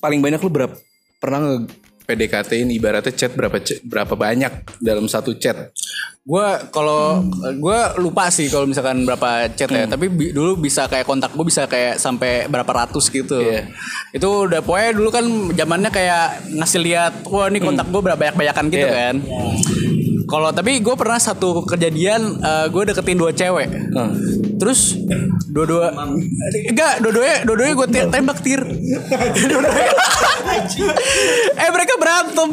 [0.00, 0.72] Paling banyak lu berapa
[1.16, 1.68] pernah nge
[2.06, 5.68] PDKT-in ibaratnya chat berapa chat- berapa banyak dalam satu chat?
[6.26, 7.22] gue kalau
[7.54, 11.46] gue lupa sih kalau misalkan berapa chat ya tapi bi- dulu bisa kayak kontak gue
[11.46, 13.70] bisa kayak sampai berapa ratus gitu Iya.
[14.10, 15.22] itu udah pokoknya dulu kan
[15.54, 18.98] zamannya kayak ngasih lihat wah ini kontak gue berapa banyak banyakan gitu Iya.
[18.98, 19.14] kan
[20.26, 23.68] kalau tapi gue pernah satu kejadian gue deketin dua cewek.
[24.56, 24.96] Terus
[25.46, 25.92] dua-dua
[26.66, 28.60] enggak dua-duanya dua-duanya gue tembak tir.
[31.56, 32.48] Eh mereka berantem.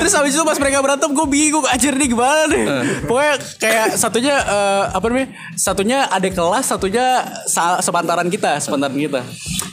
[0.00, 2.64] Terus habis itu pas mereka berantem gue bingung anjir nih gimana nih?
[3.04, 7.06] Pokoknya kayak satunya eh, apa namanya satunya ada kelas satunya
[7.46, 9.20] sa- sepantaran kita sepantaran kita.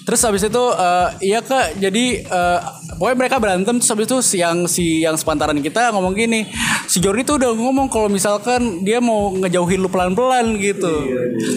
[0.03, 2.59] Terus habis itu eh, iya kak jadi eh,
[2.97, 6.49] pokoknya mereka berantem terus habis itu si yang si yang sepantaran kita ngomong gini
[6.89, 10.89] si Jordi tuh udah ngomong kalau misalkan dia mau ngejauhin lu pelan-pelan gitu.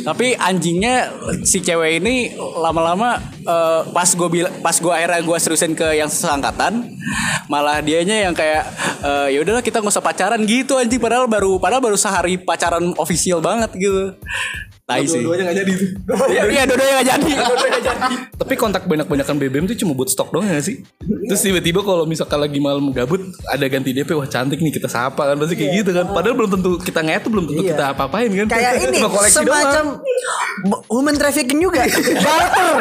[0.04, 1.10] Tapi anjingnya
[1.42, 4.28] si cewek ini lama-lama eh, pas gue
[4.60, 6.94] pas gue akhirnya gue seriusin ke yang seangkatan
[7.48, 8.68] malah dianya yang kayak
[9.02, 11.00] eh, ya udahlah kita nggak usah pacaran gitu anjing.
[11.00, 14.14] Padahal baru padahal baru sehari pacaran official banget gitu
[14.90, 15.22] Tai sih.
[15.22, 15.88] Dua-duanya gak jadi tuh.
[16.30, 17.30] Iya, iya, dua-duanya gak jadi.
[17.32, 18.14] Dua-duanya gak jadi.
[18.34, 20.82] Tapi kontak banyak-banyakan BBM tuh cuma buat stok doang gak sih?
[21.00, 25.22] Terus tiba-tiba kalau misalkan lagi malam gabut ada ganti DP wah cantik nih kita sapa
[25.22, 26.10] kan pasti kayak gitu kan.
[26.10, 27.70] Padahal belum tentu kita ngetu belum tentu Iya.
[27.72, 28.46] kita apa-apain kan.
[28.50, 28.98] Kayak ini
[29.30, 29.84] semacam
[30.88, 31.86] human trafficking juga.
[32.18, 32.74] Barter.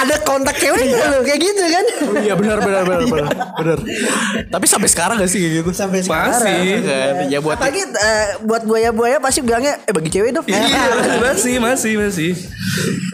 [0.00, 1.20] Ada kontak cewek lu?
[1.20, 1.84] Kayak gitu kan?
[2.24, 3.28] Iya benar benar benar benar.
[3.52, 3.78] benar.
[4.48, 5.70] Tapi sampai sekarang gak sih kayak gitu?
[5.76, 6.32] Sampai sekarang.
[6.32, 6.80] Masih.
[6.80, 10.46] Kan, ya buat Apalagi eh, buat buaya-buaya pasti bilangnya eh bagi cewek dong.
[10.48, 10.64] Iya,
[11.18, 12.32] masih masih masih.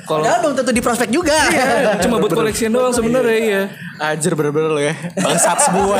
[0.07, 1.35] Kalau belum tentu diprospek juga.
[1.51, 3.63] Iya, cuma buat koleksian doang sebenarnya iya.
[3.97, 5.97] Anjir bener-bener lo ya Bangsat semua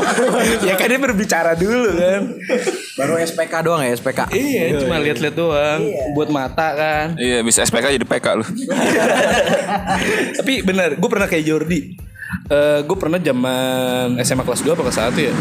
[0.68, 2.22] ya kan dia berbicara dulu kan.
[2.96, 4.32] Baru SPK doang ya SPK.
[4.32, 5.80] Iya, cuma lihat-lihat doang
[6.16, 7.06] buat mata kan.
[7.20, 8.44] Iya bisa SPK jadi PK lu.
[10.40, 11.80] Tapi benar, gue pernah kayak Jordi.
[12.50, 15.34] Eh gue pernah zaman SMA kelas 2 apa kelas 1 ya.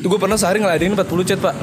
[0.00, 1.54] Itu gue pernah sehari ngeladenin 40 chat, Pak.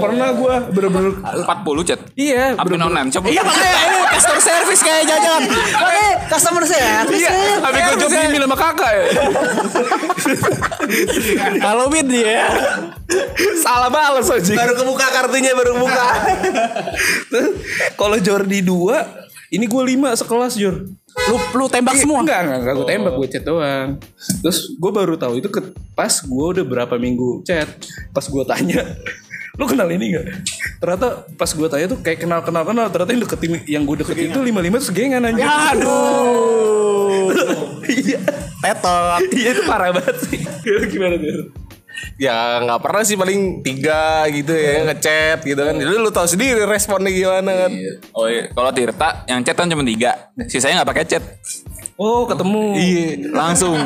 [0.00, 2.00] Pernah gue bener-bener 40 chat.
[2.16, 3.26] Iya, Upin online coba.
[3.28, 7.20] Iya makanya ini customer service kayak jajan Oke, customer service.
[7.20, 7.54] Iya, ya.
[7.60, 9.04] tapi gue job ini sama kakak ya.
[11.62, 12.48] Halo Min dia
[13.60, 14.52] Salah balas aja.
[14.56, 16.08] Baru kebuka kartunya baru buka.
[18.00, 20.76] Kalau Jordi 2, ini gue 5 sekelas Jor.
[21.12, 23.88] Lu lu tembak Iya, semua Enggak, enggak, enggak gue tembak, gue chat doang.
[24.42, 25.60] Terus gue baru tahu itu ke,
[25.92, 27.68] pas gue udah berapa minggu chat.
[28.10, 28.82] Pas gue tanya,
[29.60, 30.26] lu kenal ini gak?
[30.80, 32.86] Ternyata pas gue tanya tuh kayak kenal-kenal kenal.
[32.88, 35.44] Ternyata yang deketin yang gue deketin itu lima lima terus gengan anjir.
[35.44, 37.30] Aduh
[37.92, 38.18] Iya,
[38.62, 40.38] Tetot iya itu parah banget sih.
[40.88, 41.50] Gimana tuh?
[42.18, 45.74] Ya nggak pernah sih paling tiga gitu ya ngechat gitu kan.
[45.78, 47.70] Jadi lu tahu sendiri responnya gimana kan.
[48.14, 51.24] Oh iya, kalau Tirta yang chat kan cuma tiga, sisanya nggak pakai chat.
[52.00, 52.64] Oh ketemu.
[52.74, 53.76] Iya, langsung.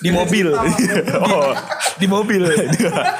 [0.00, 0.50] Di mobil.
[1.30, 1.52] oh,
[2.00, 2.42] di mobil.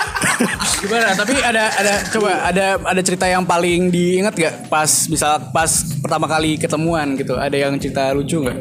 [0.83, 1.17] Gimana?
[1.17, 5.71] Tapi ada ada coba ada ada cerita yang paling diingat gak pas misal pas
[6.03, 7.39] pertama kali ketemuan gitu?
[7.39, 8.59] Ada yang cerita lucu nggak?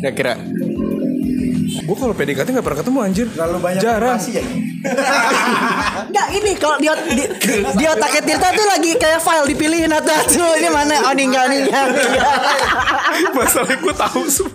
[0.00, 0.34] Kira-kira?
[1.84, 3.26] Gue kalau PDKT gak pernah ketemu anjir.
[3.28, 4.18] Terlalu banyak Jarang.
[4.24, 4.42] ya.
[6.08, 7.24] Enggak ini kalau di, di,
[7.76, 11.86] di otaknya Tirta tuh lagi kayak file dipilihin satu-satu ini mana oh ini ini enggak.
[13.36, 14.52] Masalahnya gue tahu semua.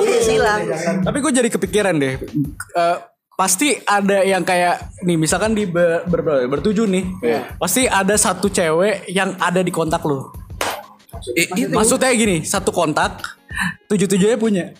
[0.00, 0.60] Iya silang.
[1.00, 2.14] Tapi gue jadi kepikiran deh.
[2.76, 2.96] Eh,
[3.36, 7.04] pasti ada yang kayak nih misalkan di ber, ber- bertujuh nih.
[7.56, 10.32] Pasti ada satu cewek yang ada di kontak lo.
[11.72, 13.39] Maksudnya gini, satu kontak
[13.90, 14.72] tujuh-tujuhnya punya.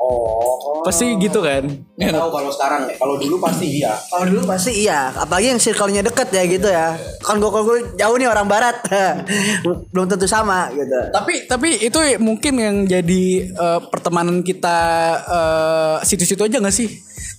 [0.00, 0.80] Oh.
[0.80, 1.60] Pasti gitu kan.
[2.00, 2.96] Nggak tahu kalau sekarang ya.
[2.96, 3.92] Kalau dulu pasti iya.
[4.08, 6.96] Kalau dulu pasti iya, apalagi yang circle-nya deket ya gitu ya.
[7.20, 8.80] Kan gue kalau gue jauh nih orang barat,
[9.92, 10.96] belum tentu sama gitu.
[11.12, 14.78] Tapi tapi itu mungkin yang jadi eh, pertemanan kita
[15.28, 16.88] eh, situ-situ aja gak sih?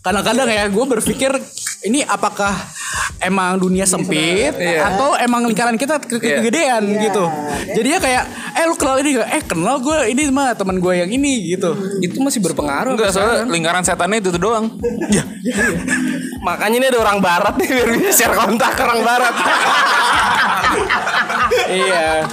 [0.02, 1.30] Kadang-kadang ya gue berpikir
[1.84, 2.50] ini apakah
[3.20, 7.26] emang dunia sempit atau emang lingkaran kita ke- ke- kegedean gitu.
[7.72, 9.30] Jadinya kayak eh lu kenal ini gak?
[9.30, 11.74] Eh kenal gue ini mah teman gue yang ini gitu.
[12.00, 12.94] Itu masih berpengaruh.
[12.94, 14.66] Enggak, soalnya lingkaran setannya itu tuh doang.
[16.42, 19.36] Makanya ini ada orang barat nih biar bisa share kontak ke orang barat.
[21.72, 22.26] iya.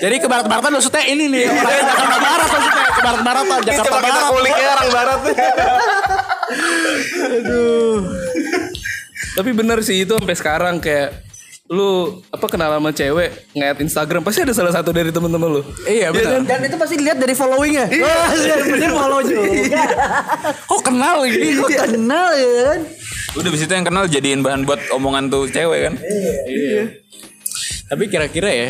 [0.00, 3.98] Jadi ke barat-baratan maksudnya ini nih orang Jakarta Barat maksudnya ke barat-baratan Ini Jakarta coba
[4.00, 4.30] kita Barat.
[4.32, 5.20] kulik ya orang barat.
[9.32, 11.24] Tapi bener sih itu sampai sekarang kayak
[11.72, 15.62] lu apa kenal sama cewek ngeliat Instagram pasti ada salah satu dari temen-temen lu.
[15.88, 16.44] Iya benar.
[16.44, 17.88] Dan itu pasti dilihat dari followingnya.
[17.96, 18.28] Wah,
[18.68, 19.84] bener follow juga.
[20.68, 21.56] Kok kenal ini?
[21.56, 22.80] Kok kenal ya kan?
[23.40, 25.94] Udah abis itu yang kenal jadiin bahan buat omongan tuh cewek kan.
[27.88, 28.68] Tapi kira-kira ya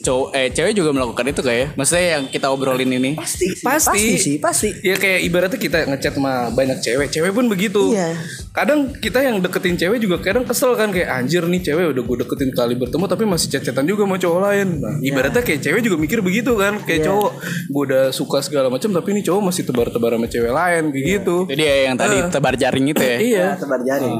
[0.00, 3.64] cowok eh cewek juga melakukan itu kayak maksudnya yang kita obrolin ini Pasti, Pasti.
[3.90, 4.68] pasti sih, pasti.
[4.82, 7.94] Ya kayak ibaratnya kita ngechat sama banyak cewek, cewek pun begitu.
[7.94, 8.16] Iya.
[8.50, 12.16] Kadang kita yang deketin cewek juga kadang kesel kan kayak anjir nih cewek udah gue
[12.20, 14.68] deketin kali bertemu tapi masih chat-chatan juga sama cowok lain.
[14.80, 17.30] Nah, ibaratnya kayak cewek juga mikir begitu kan, kayak cowok
[17.70, 21.36] gue udah suka segala macam tapi ini cowok masih tebar-tebar sama cewek lain kayak gitu.
[21.46, 23.46] jadi ya yang tadi tebar jaring itu ya Iya.
[23.56, 24.16] Tebar jaring.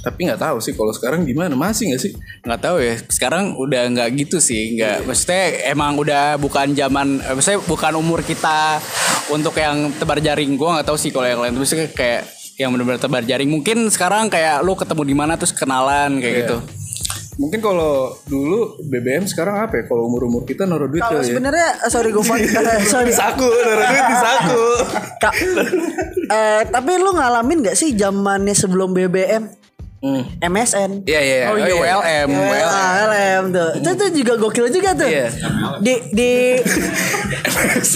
[0.00, 2.12] Tapi nggak tahu sih kalau sekarang gimana masih nggak sih?
[2.42, 7.34] nggak tahu ya sekarang udah nggak gitu sih nggak maksudnya emang udah bukan zaman eh,
[7.38, 8.82] maksudnya bukan umur kita
[9.30, 12.26] untuk yang tebar jaring gua nggak tahu sih kalau yang lain maksudnya kayak
[12.58, 16.58] yang benar-benar tebar jaring mungkin sekarang kayak lu ketemu di mana terus kenalan kayak gitu
[17.40, 19.84] Mungkin kalau dulu BBM sekarang apa ya?
[19.88, 21.32] Kalau umur-umur kita naruh duit Kalau ya.
[21.32, 22.20] sebenarnya eh, sorry gue
[22.92, 23.08] sorry.
[23.08, 24.64] Di saku, naruh duit di saku.
[25.16, 25.34] Kak,
[26.28, 29.61] eh, tapi lu ngalamin gak sih zamannya sebelum BBM?
[30.02, 30.26] Hmm.
[30.42, 31.06] MSN.
[31.06, 31.36] Iya iya.
[31.46, 33.70] oh iya WLM WLM LM tuh.
[33.78, 35.06] Itu tuh juga gokil juga tuh.
[35.06, 35.30] Iya.
[35.78, 36.30] Di di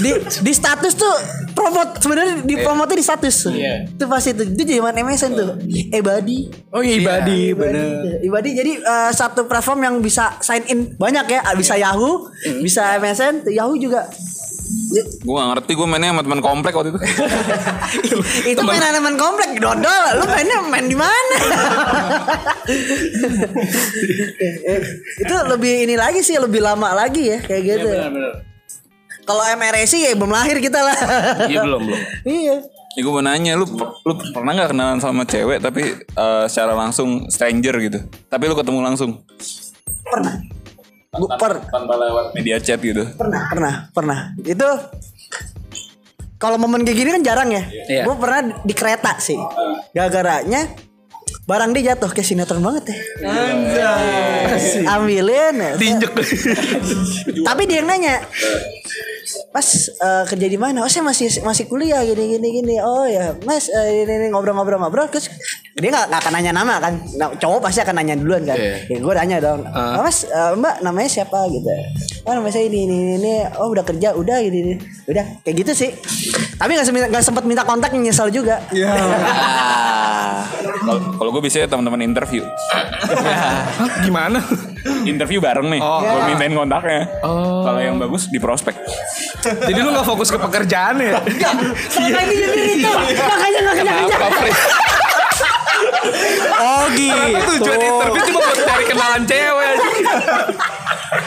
[0.06, 1.14] di di status tuh
[1.50, 3.50] promote sebenarnya di promote di status.
[3.50, 3.90] Iya.
[3.90, 4.46] Itu pasti tuh.
[4.46, 5.50] Itu zaman MSN tuh.
[5.90, 6.46] Ebadi.
[6.70, 11.42] oh iya ibadi bener Ibadi jadi eh, satu platform yang bisa sign in banyak ya.
[11.58, 12.30] Bisa Yahoo,
[12.62, 14.06] bisa MSN, Yahoo juga.
[14.94, 17.00] Gue gak ngerti gue mainnya sama teman komplek waktu itu.
[18.54, 20.04] itu mainan teman komplek dodol.
[20.22, 21.36] Lu mainnya main di mana?
[25.22, 27.90] Itu lebih ini lagi sih lebih lama lagi ya kayak gitu.
[29.26, 30.98] kalau MRSI ya belum lahir kita lah.
[31.50, 32.00] Iya belum belum.
[32.46, 32.62] iya.
[32.94, 33.66] Ya gue mau nanya lu
[34.06, 37.98] lu pernah nggak kenalan sama cewek tapi eh, secara langsung stranger gitu.
[38.30, 39.18] Tapi lu ketemu langsung?
[40.06, 40.56] Pernah
[41.16, 41.52] Gua per.
[41.68, 43.04] tanpa lewat media chat gitu.
[43.16, 43.48] pernah.
[43.48, 44.18] Pernah pernah.
[44.40, 44.68] Itu
[46.36, 47.64] kalau momen kayak gini kan jarang ya.
[47.64, 48.02] Iya.
[48.04, 49.40] gue pernah di kereta sih.
[49.96, 50.68] Gara-garanya
[51.46, 52.98] barang dia jatuh kayak sinetron banget ya.
[54.92, 55.80] Ambilin.
[55.80, 56.12] Diinjek.
[57.48, 58.20] tapi dia yang nanya
[59.56, 60.84] Mas eh, kerja di mana?
[60.84, 62.76] Oh saya masih masih kuliah gini gini gini.
[62.76, 65.32] Oh ya Mas eh, ini, ini ngobrol-ngobrol-ngobrol terus
[65.72, 66.92] dia nggak nggak akan nanya nama kan.
[67.16, 68.52] Nah, cowok pasti akan nanya duluan kan.
[68.52, 68.84] Iya.
[68.92, 69.64] Ya gue nanya dong.
[69.64, 71.72] "Oh, mas eh, Mbak namanya siapa gitu?
[72.28, 73.14] Oh namanya saya ini ini ini.
[73.16, 73.34] ini.
[73.56, 74.74] Oh udah kerja udah gini ini.
[75.08, 75.90] Udah kayak gitu sih.
[76.60, 78.60] Tapi nggak sempat nggak sempat minta kontak nyesel juga.
[80.86, 82.44] Kalau kalau gue biasanya teman-teman interview.
[84.04, 84.38] Gimana?
[85.02, 85.80] interview bareng nih.
[85.82, 87.00] Gue mintain kontaknya.
[87.64, 88.74] Kalau yang bagus di prospek.
[89.46, 91.20] Jadi lu gak fokus ke pekerjaan ya?
[91.92, 92.90] Sama ini jadi itu.
[92.90, 94.16] Makanya nggak kerja kerja.
[94.16, 94.52] Kenapa, Fri?
[96.56, 99.76] oh gitu tujuan interview cuma buat cari kenalan cewek?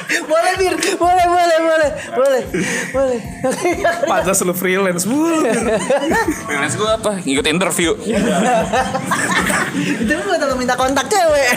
[0.09, 2.43] Boleh bir, boleh boleh boleh boleh
[2.89, 3.19] boleh.
[4.09, 5.45] Pantas lu freelance mulu.
[6.49, 7.11] Freelance gue apa?
[7.21, 7.91] Ngikut interview.
[9.75, 11.49] Itu gue kalau minta kontak cewek.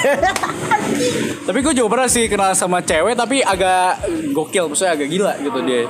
[1.43, 4.05] Tapi gue juga pernah sih kenal sama cewek tapi agak
[4.37, 5.83] gokil, maksudnya agak gila gitu dia.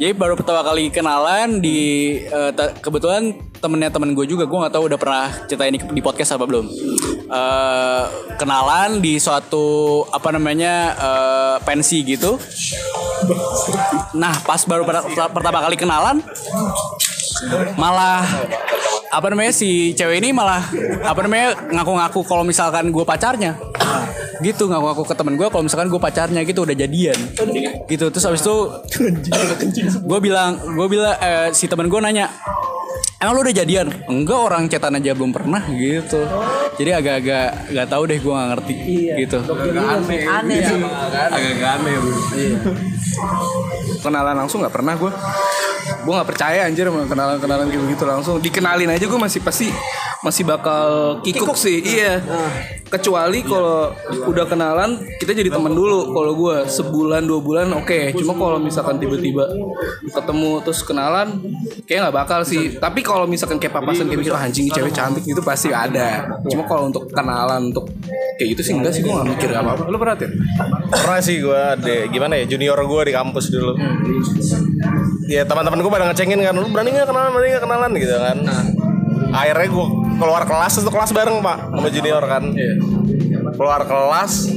[0.00, 1.80] Jadi baru pertama kali kenalan di
[2.24, 6.38] eh, kebetulan temennya temen gue juga, gue nggak tahu udah pernah ceritain di, di podcast
[6.38, 6.66] apa belum.
[7.28, 8.04] Eh,
[8.38, 12.38] kenalan di suatu apa namanya eh, pensi gitu.
[14.14, 16.22] Nah pas baru per- pertama kali kenalan
[17.78, 18.24] malah
[19.08, 20.60] apa namanya si cewek ini malah
[21.06, 23.56] apa namanya ngaku-ngaku kalau misalkan gue pacarnya
[24.38, 27.18] gitu ngaku-ngaku ke temen gue kalau misalkan gue pacarnya gitu udah jadian
[27.88, 28.56] gitu terus abis itu
[30.02, 32.28] gue bilang gue bilang eh, si temen gue nanya
[33.18, 36.22] emang lu udah jadian enggak orang cetan aja belum pernah gitu
[36.78, 38.74] jadi agak-agak nggak tahu deh gue nggak ngerti
[39.26, 39.38] gitu
[40.28, 40.78] Aneh sih.
[40.78, 42.16] Agak aneh bro.
[43.98, 45.10] Kenalan langsung nggak pernah gue.
[46.04, 48.36] Gue nggak percaya anjir sama kenalan-kenalan kayak begitu langsung.
[48.38, 49.68] Dikenalin aja gue masih pasti
[50.22, 51.82] masih bakal kikuk, sih.
[51.82, 52.22] Iya.
[52.88, 53.92] Kecuali kalau
[54.28, 56.12] udah kenalan kita jadi teman dulu.
[56.16, 58.16] Kalau gue sebulan dua bulan oke.
[58.16, 59.44] Cuma kalau misalkan tiba-tiba
[60.08, 61.36] ketemu terus kenalan
[61.84, 62.80] kayak nggak bakal sih.
[62.80, 66.24] Tapi kalau misalkan kayak papasan kayak gitu "Ah, anjing cewek cantik itu pasti ada.
[66.48, 67.92] Cuma kalau untuk kenalan untuk
[68.40, 69.84] kayak gitu sih enggak sih gue nggak mikir apa-apa.
[69.92, 70.32] Lu perhatiin?
[70.88, 73.76] Pernah sih gue de gimana ya junior gue di kampus dulu.
[75.28, 78.38] Ya teman-teman gue pada ngecengin kan, lu berani nggak kenalan, berani nggak kenalan gitu kan.
[79.28, 79.86] Akhirnya gue
[80.18, 82.44] keluar kelas satu kelas bareng pak sama junior kan.
[83.54, 84.52] Keluar kelas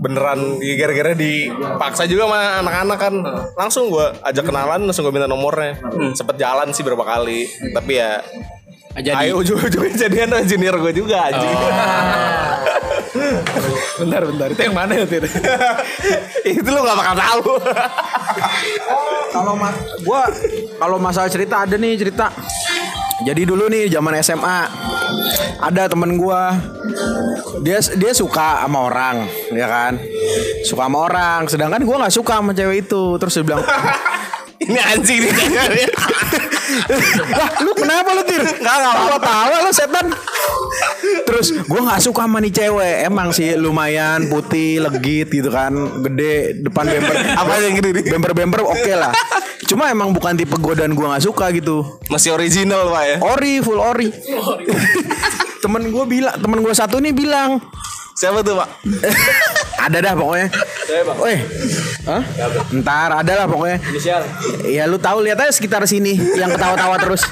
[0.00, 3.14] beneran gara-gara dipaksa juga sama anak-anak kan.
[3.54, 5.76] Langsung gue ajak kenalan langsung gue minta nomornya.
[6.16, 8.24] Sempet jalan sih berapa kali tapi ya
[8.90, 9.30] jadi?
[9.30, 11.58] ayo ujung-ujungnya jadian sama junior gue juga anjing.
[14.00, 14.48] Bentar bentar.
[14.50, 15.24] Itu yang mana ya Tir?
[16.56, 17.52] itu lu gak bakal tahu.
[19.30, 20.22] Kalau mas, gua
[20.80, 22.32] kalau masalah cerita ada nih cerita.
[23.20, 24.58] Jadi dulu nih zaman SMA
[25.60, 26.56] ada temen gua
[27.60, 30.00] dia dia suka sama orang ya kan
[30.64, 33.60] suka sama orang sedangkan gua nggak suka sama cewek itu terus dia bilang
[34.64, 35.88] ini anjing nih
[37.34, 38.42] Wah, lu kenapa lu tir?
[38.46, 40.06] Enggak enggak apa tawa lu setan.
[41.26, 42.96] Terus gua nggak suka sama nih cewek.
[43.10, 45.74] Emang sih lumayan putih, legit gitu kan,
[46.06, 47.14] gede, depan bemper.
[47.34, 48.04] Apa yang gede nih?
[48.14, 49.10] Bemper-bemper oke lah.
[49.70, 52.02] Cuma emang bukan tipe gua dan gua nggak suka gitu.
[52.10, 54.10] masih original pak ya Ori, full ori.
[55.62, 57.62] temen gue bilang, temen gue satu nih bilang,
[58.18, 58.68] siapa tuh pak
[59.86, 60.48] ada dah pokoknya.
[61.22, 61.38] Weh,
[62.04, 62.22] Hah?
[62.74, 63.78] Ntar ada lah pokoknya.
[64.66, 67.22] Ya lu tahu lihat aja sekitar sini yang ketawa-tawa terus.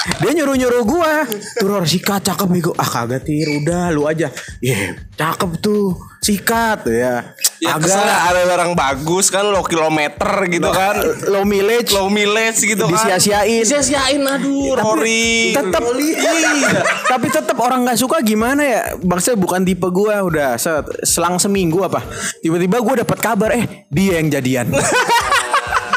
[0.00, 1.28] Dia nyuruh-nyuruh gua.
[1.60, 2.72] Turor sikat cakep bego.
[2.80, 4.32] Ah kagak tir udah lu aja.
[4.64, 6.84] Iya cakep tuh Sikat.
[6.84, 11.00] Ya Ya Agak ada barang bagus kan lo kilometer gitu kan.
[11.28, 11.92] Low mileage.
[11.92, 12.92] Low mileage gitu kan.
[12.92, 13.64] Disia-siain.
[13.64, 15.56] Disia-siain aduh Rory.
[15.56, 16.80] tetap iya.
[17.08, 18.80] tapi tetap orang nggak suka gimana ya?
[19.00, 20.60] Bangsa bukan tipe gua udah
[21.04, 22.04] selang seminggu apa?
[22.44, 24.72] Tiba-tiba gua dapat kabar eh dia yang jadian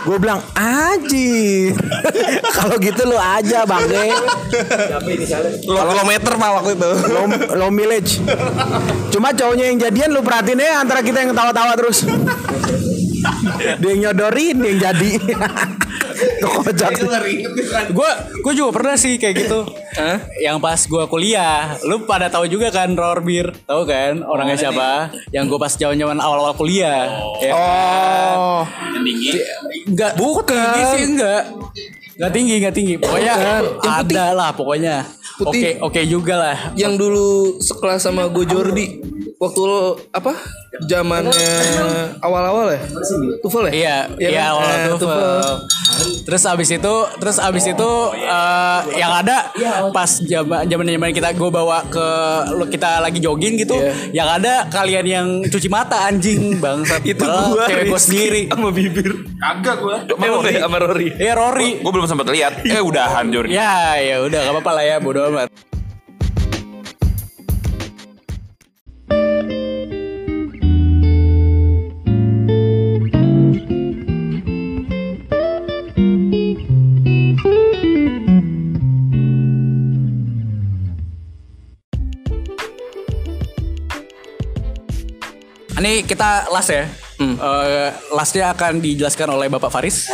[0.03, 1.75] gue bilang anjir.
[2.57, 3.85] Kalau gitu lu aja bang
[5.67, 6.91] Lo kilometer pak waktu itu.
[7.11, 7.25] Low,
[7.57, 8.19] low mileage.
[9.09, 12.03] Cuma cowoknya yang jadian lu perhatiin ya antara kita yang ketawa-tawa terus.
[13.79, 15.11] Dia yang nyodorin dia yang jadi
[16.41, 16.91] Tuh kocak
[17.89, 18.09] gue
[18.43, 19.59] gue juga pernah sih kayak gitu.
[20.41, 24.23] Yang pas gue kuliah lu pada tahu juga kan Rorbir tahu kan?
[24.25, 25.13] Orangnya siapa?
[25.33, 27.09] yang gue pas zaman-zaman awal-awal kuliah.
[27.41, 28.35] Ya kan?
[28.37, 28.63] oh.
[29.87, 30.95] Enggak bukan.
[30.97, 31.43] Sih enggak
[32.13, 32.95] Enggak tinggi enggak tinggi.
[33.01, 33.33] Pokoknya
[33.81, 35.01] ada lah pokoknya.
[35.41, 36.57] Oke oke juga lah.
[36.77, 39.01] Yang dulu sekelas sama gue Jordi
[39.43, 39.79] waktu lo
[40.09, 40.31] apa
[40.81, 41.35] zamannya
[42.19, 42.81] awal-awal ya
[43.39, 44.51] Tufel ya Iya, Iya iya kan?
[44.53, 44.97] awal Eh, tuh.
[44.97, 45.43] Tufel.
[46.23, 49.51] Terus abis itu, terus abis itu eh, yang ada
[49.91, 52.07] pas zaman zaman zaman kita gue bawa ke
[52.71, 53.75] kita lagi jogging gitu,
[54.09, 57.03] yang ada kalian yang cuci mata anjing bangsat.
[57.11, 58.41] itu gue cewek gue sendiri.
[58.47, 59.95] sama bibir Kagak gue.
[60.17, 61.69] Emang deh sama Rory Iya Rory.
[61.79, 62.63] Gue belum sempat lihat.
[62.63, 63.51] Eh udahan Jordi.
[63.51, 65.51] Ya, ya udah gak apa-apa lah ya, bodo amat.
[85.83, 86.87] Ini kita last ya.
[87.19, 90.07] Eh, lastnya akan dijelaskan oleh Bapak Faris.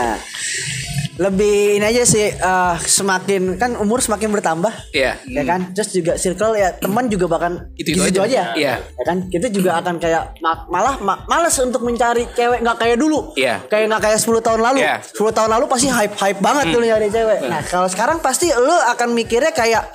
[1.20, 5.20] lebih ini aja sih eh, semakin kan umur semakin bertambah Iya.
[5.22, 8.56] ya kan terus juga circle ya teman juga bahkan Itu-itu gitu aja.
[8.56, 8.74] aja, Iya.
[8.80, 12.96] ya kan kita juga akan kayak ma- malah ma- males untuk mencari cewek nggak kayak
[12.96, 13.60] dulu Iya.
[13.68, 15.04] kayak nggak kayak 10 tahun lalu Iya.
[15.04, 18.72] 10 tahun lalu pasti hype hype banget tuh nyari cewek nah kalau sekarang pasti lu
[18.88, 19.92] akan mikirnya kayak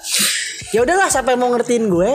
[0.73, 2.11] ya udahlah siapa yang mau ngertiin gue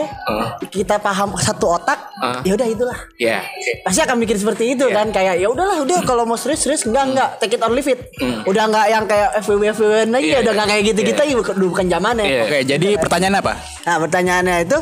[0.72, 2.10] kita paham satu otak
[2.42, 2.98] ya udah itulah.
[3.16, 3.44] Iya.
[3.84, 7.04] pasti akan mikir seperti itu kan kayak ya udahlah udah kalau mau serius serius enggak
[7.12, 8.00] enggak take it or leave it.
[8.48, 12.26] Udah enggak yang kayak FWB FWB lagi udah enggak kayak gitu gitu bukan bukan zamannya.
[12.48, 13.52] Oke, jadi pertanyaan apa?
[13.80, 14.78] nah pertanyaannya itu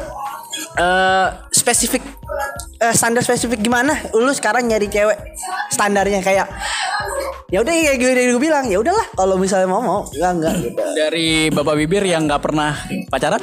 [0.79, 2.03] eh spesifik
[2.81, 5.19] eh, standar spesifik gimana lu sekarang nyari cewek
[5.69, 6.49] standarnya kayak
[7.49, 10.83] ya udah kayak gue, gue bilang ya udahlah kalau misalnya mau mau enggak enggak gitu
[10.93, 12.77] Dari Bapak Bibir yang nggak pernah
[13.09, 13.41] pacaran?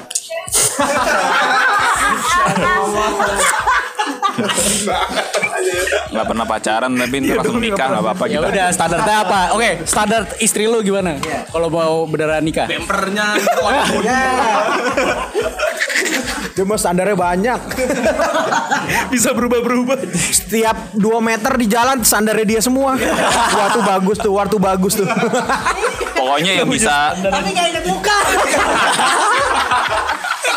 [6.12, 9.40] nggak pernah pacaran tapi ntar langsung nikah nggak apa-apa Ya udah standarnya apa?
[9.58, 11.18] Oke, standar istri lu gimana?
[11.50, 12.70] Kalau mau beneran nikah?
[12.70, 13.34] Bempernya
[16.56, 17.60] Dia mah standarnya banyak.
[19.14, 20.08] bisa berubah-berubah.
[20.16, 22.96] Setiap 2 meter di jalan standarnya dia semua.
[22.96, 25.08] Wah tuh bagus tuh, wah tuh bagus tuh.
[26.26, 28.18] pokoknya yang bisa tapi nggak inget muka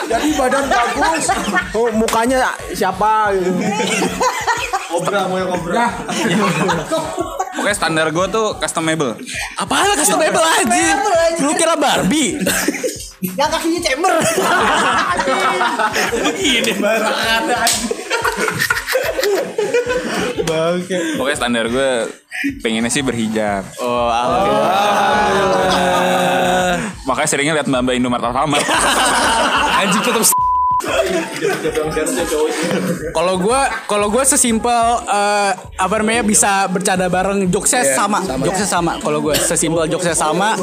[0.08, 1.28] Jadi badan bagus.
[1.76, 3.52] Oh, mukanya siapa gitu.
[7.54, 9.20] pokoknya standar gue tuh customable
[9.60, 10.96] Apaan customable aja?
[11.44, 12.40] Lu kira Barbie?
[13.18, 14.14] Yang kakinya chamber
[21.18, 21.90] pokoknya standar gue
[22.62, 23.66] pengennya sih berhijab.
[23.82, 24.06] Oh,
[27.04, 28.64] makanya seringnya lihat mbak mbak Indomaret Alfamart.
[29.82, 30.22] Anjing tetap
[33.14, 38.92] Kalau gua kalau gua sesimpel eh, apa namanya bisa bercanda bareng jokesnya sama, jokesnya sama.
[39.00, 40.54] Kalau gua sesimpel jokesnya sama,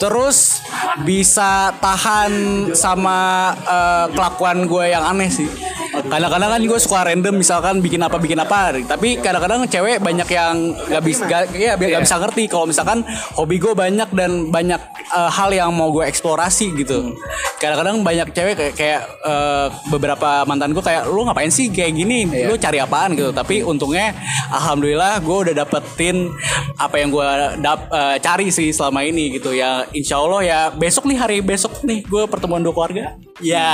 [0.00, 0.60] terus
[1.04, 2.32] bisa tahan
[2.72, 5.48] sama eh, kelakuan gue yang aneh sih.
[5.96, 10.76] Kadang-kadang kan gue suka random misalkan bikin apa bikin apa, tapi kadang-kadang cewek banyak yang
[10.76, 11.24] nggak bisa
[11.56, 13.00] ya nggak bisa ngerti kalau misalkan
[13.32, 14.80] hobi gue banyak dan banyak
[15.16, 17.16] eh, hal yang mau gue eksplorasi gitu.
[17.56, 22.28] Kadang-kadang banyak cewek kayak, kayak eh, beberapa mantan gue kayak lu ngapain sih kayak gini,
[22.46, 23.30] lu cari apaan gitu.
[23.34, 24.14] Tapi untungnya
[24.52, 26.32] alhamdulillah gue udah dapetin
[26.76, 27.26] apa yang gue
[27.60, 29.84] dap, eh, cari sih selama ini gitu ya.
[29.92, 33.16] Insya Allah ya besok nih hari besok nih gue pertemuan dua keluarga.
[33.40, 33.68] Ya.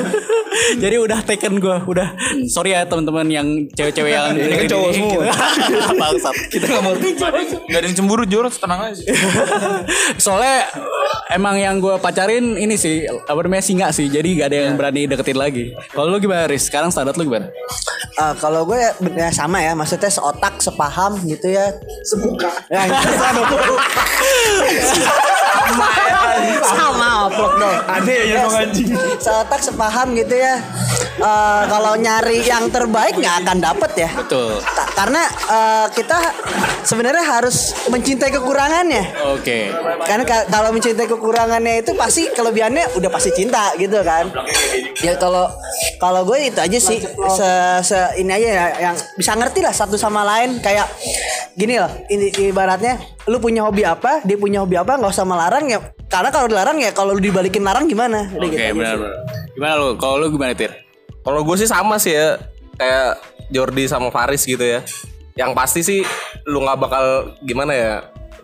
[0.82, 2.16] Jadi udah taken gue, udah
[2.48, 5.24] sorry ya teman-teman yang cewek-cewek yang Ini kan cowok semua.
[6.00, 6.34] Bangsat.
[6.48, 9.02] Kita nggak mau nggak ada yang cemburu Jor tenang aja
[10.24, 10.66] Soalnya
[11.30, 14.10] emang yang gue pacarin ini sih apa namanya singa sih.
[14.10, 15.64] Jadi gak ada yang berani deketin lagi.
[15.92, 16.66] Kalau lu gimana Riz?
[16.66, 17.52] Sekarang standar lu gimana?
[18.18, 21.72] Eh, kalau gue ya, ya sama ya, maksudnya seotak, sepaham gitu ya.
[22.04, 22.50] Semuka.
[22.68, 23.42] Ya, sama
[27.26, 27.76] oplok dong.
[27.86, 28.88] Ada ya yang anjing.
[29.18, 30.56] Seotak, sepaham gitu ya.
[31.20, 34.10] Eh, kalau nyari yang terbaik nggak akan dapet ya.
[34.16, 34.60] Betul.
[34.64, 36.18] Ta- karena eh, kita
[36.82, 39.04] sebenarnya harus mencintai kekurangannya.
[39.36, 39.68] Oke.
[40.04, 44.32] Karena ka- kalau mencintai kekurangannya itu pasti kelebihannya udah pasti cinta gitu kan.
[45.04, 45.48] Ya kalau
[46.00, 47.50] kalau gue itu aja sih se,
[47.84, 50.88] se- ini aja ya yang bisa ngerti lah satu sama lain kayak
[51.52, 52.96] gini loh ini ibaratnya
[53.28, 55.78] lu punya hobi apa dia punya hobi apa nggak usah melarang ya
[56.20, 59.00] karena kalau dilarang ya kalau lu dibalikin larang gimana Oke, gitu aja benar sih.
[59.00, 59.16] benar.
[59.56, 59.88] Gimana lu?
[59.96, 60.72] Kalau lu gimana Tir?
[61.24, 62.36] Kalau gue sih sama sih ya
[62.76, 63.10] kayak
[63.48, 64.84] Jordi sama Faris gitu ya.
[65.32, 66.00] Yang pasti sih
[66.44, 67.04] lu nggak bakal
[67.40, 67.92] gimana ya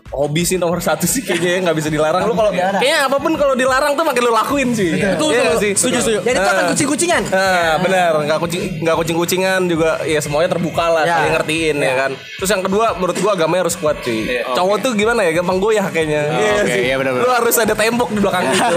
[0.09, 2.21] hobi sih nomor satu sih kayaknya ya, nggak bisa dilarang.
[2.23, 4.95] Lu kalau kayaknya apa pun kalau dilarang tuh makin lu lakuin sih.
[4.95, 5.29] Betul, Iya betul.
[5.43, 5.71] nggak sih?
[5.73, 6.19] Setuju, setuju.
[6.21, 7.23] jadi itu akan kucing-kucingan.
[7.27, 8.11] Nah, benar.
[8.23, 9.89] Nggak kucing nggak kucing kucingan juga.
[10.03, 11.15] Ya semuanya terbuka lah Ya.
[11.17, 12.11] saling ngertiin ya kan.
[12.37, 14.21] Terus yang kedua menurut gua agamanya harus kuat cuy.
[14.47, 15.31] Cowok tuh gimana ya?
[15.33, 16.21] Gampang goyah kayaknya.
[16.29, 16.81] Iya oke, sih.
[16.83, 17.23] iya benar-benar.
[17.23, 18.75] lu harus ada tembok di belakang gitu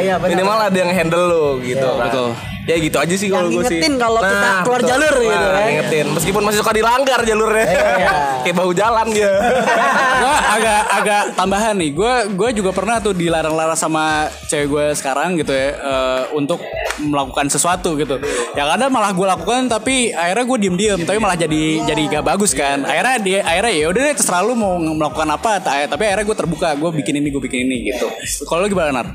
[0.00, 0.28] ya benar.
[0.30, 1.86] minimal ada yang handle lu gitu.
[1.86, 2.06] Kan.
[2.06, 2.28] betul.
[2.64, 3.76] Ya gitu aja sih kalau gue sih.
[3.76, 5.64] ngingetin kalau kita keluar jalur gitu Nah, kan.
[5.66, 6.06] ngingetin.
[6.10, 7.66] Meskipun masih suka dilanggar jalurnya.
[8.42, 9.32] Kayak bahu jalan dia.
[10.14, 11.90] Gue agak agak tambahan nih.
[11.90, 14.04] Gue gue juga pernah tuh dilarang-larang sama
[14.44, 16.60] cewek gue sekarang gitu ya eh, untuk
[16.98, 18.20] melakukan sesuatu gitu.
[18.52, 21.00] Yang ada malah gue lakukan tapi akhirnya gue diem-diem.
[21.02, 22.84] Tapi malah jadi jadi gak bagus kan.
[22.84, 25.50] Akhirnya dia akhirnya ya udah deh terserah lu mau melakukan apa.
[25.58, 26.68] Ta- tapi akhirnya gue terbuka.
[26.74, 28.06] Gue bikin ini gue bikin ini gitu.
[28.44, 29.08] Kalau lu gimana Nar?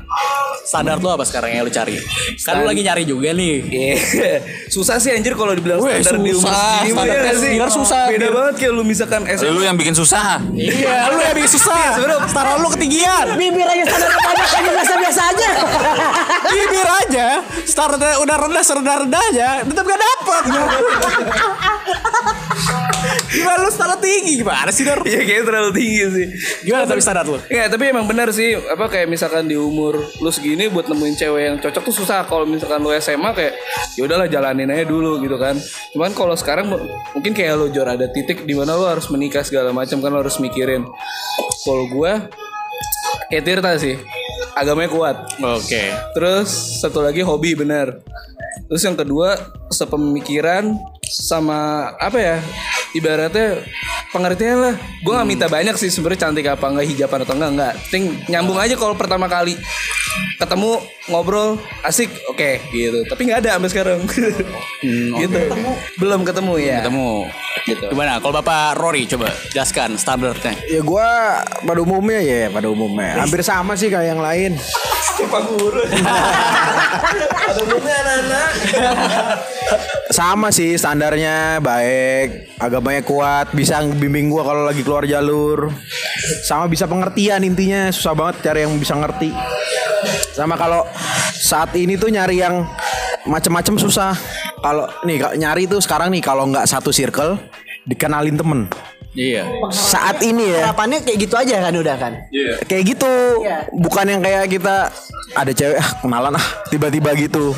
[0.62, 1.96] sadar lu apa sekarang yang lu cari?
[2.38, 3.94] Kan lu lagi nyari juga nih Iya.
[4.74, 7.50] susah sih anjir kalau dibilang Weh, standar di umur segini mah Standar ya nggak sih?
[7.50, 8.02] standar susah.
[8.06, 9.48] Beda banget kayak lu misalkan SMP.
[9.50, 11.80] lu yang bikin susah iya lu yang bikin susah
[12.28, 15.48] setara lu ketinggian bibir aja standar kebanyakan biasa-biasa aja
[16.52, 17.26] bibir aja
[17.64, 20.42] startnya udah rendah serendah rendahnya tetap gak dapet
[23.30, 25.00] Gimana lu standar tinggi gimana sih Dor?
[25.02, 26.26] Iya kayaknya terlalu tinggi sih.
[26.62, 27.38] Gimana tapi standar lu?
[27.40, 31.42] Enggak, tapi emang benar sih apa kayak misalkan di umur lu segini buat nemuin cewek
[31.42, 32.26] yang cocok tuh susah.
[32.26, 33.54] Kalau misalkan lu SMA kayak
[33.98, 35.56] ya udahlah jalanin aja dulu gitu kan.
[35.94, 36.82] Cuman kalau sekarang mu-
[37.16, 40.18] mungkin kayak lu Jor ada titik di mana lu harus menikah segala macam kan lu
[40.22, 40.86] harus mikirin.
[41.66, 42.28] Kalau gua
[43.30, 43.96] kayak Tirta sih.
[44.58, 45.16] Agamanya kuat.
[45.40, 45.94] Oke.
[46.12, 48.02] Terus satu lagi hobi bener.
[48.66, 49.34] Terus yang kedua
[49.70, 50.74] sepemikiran
[51.06, 52.36] sama apa ya?
[52.90, 53.62] Ibaratnya
[54.10, 54.74] pengertian lah.
[55.06, 57.74] Gue nggak minta banyak sih sebenarnya cantik apa enggak hijaban atau enggak enggak.
[57.94, 59.54] Ting nyambung aja kalau pertama kali
[60.42, 63.02] ketemu ngobrol asik oke gitu.
[63.04, 64.00] Tapi nggak ada sampai sekarang.
[65.20, 65.38] gitu.
[65.98, 66.78] Belum ketemu ya.
[66.86, 67.10] Ketemu.
[67.66, 67.86] Gitu.
[67.92, 68.22] Gimana?
[68.22, 70.54] Kalau Bapak Rory coba jelaskan standarnya.
[70.70, 74.56] Ya gua pada umumnya ya pada umumnya hampir sama sih kayak yang lain.
[80.18, 85.68] sama sih standarnya baik, agamanya kuat, bisa bimbing gua kalau lagi keluar jalur.
[86.44, 89.32] Sama bisa pengertian intinya susah banget cari yang bisa ngerti.
[90.32, 90.88] Sama kalau
[91.34, 92.64] saat ini tuh nyari yang
[93.26, 94.14] macem-macem susah.
[94.60, 97.40] Kalau nih nyari tuh sekarang nih kalau nggak satu circle
[97.88, 98.68] dikenalin temen.
[99.10, 99.42] Iya.
[99.74, 102.12] Saat ini ya Harapannya kayak gitu aja kan udah kan.
[102.70, 103.12] kayak gitu
[103.74, 104.86] bukan yang kayak kita
[105.34, 107.50] ada cewek ah kenalan ah tiba-tiba gitu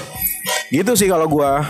[0.72, 1.60] gitu sih kalau gua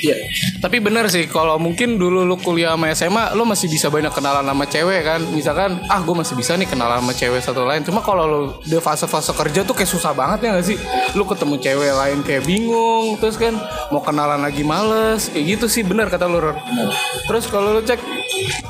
[0.00, 0.16] Iya.
[0.60, 4.44] Tapi bener sih kalau mungkin dulu lu kuliah sama SMA lu masih bisa banyak kenalan
[4.44, 5.20] sama cewek kan.
[5.32, 7.84] Misalkan ah gue masih bisa nih kenalan sama cewek satu lain.
[7.84, 10.76] Cuma kalau lu di fase-fase kerja tuh kayak susah banget ya gak sih?
[11.14, 13.56] Lu ketemu cewek lain kayak bingung terus kan
[13.92, 15.28] mau kenalan lagi males.
[15.28, 16.40] Kayak gitu sih bener kata lu.
[17.28, 18.00] Terus kalau lu cek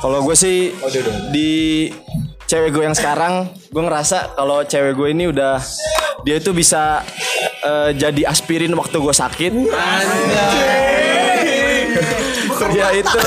[0.03, 0.75] Kalau gue sih
[1.31, 1.87] di
[2.51, 5.63] cewek gue yang sekarang, gue ngerasa kalau cewek gue ini udah
[6.27, 7.07] dia itu bisa
[7.63, 9.53] eh, jadi aspirin waktu gue sakit.
[12.71, 13.19] Dia itu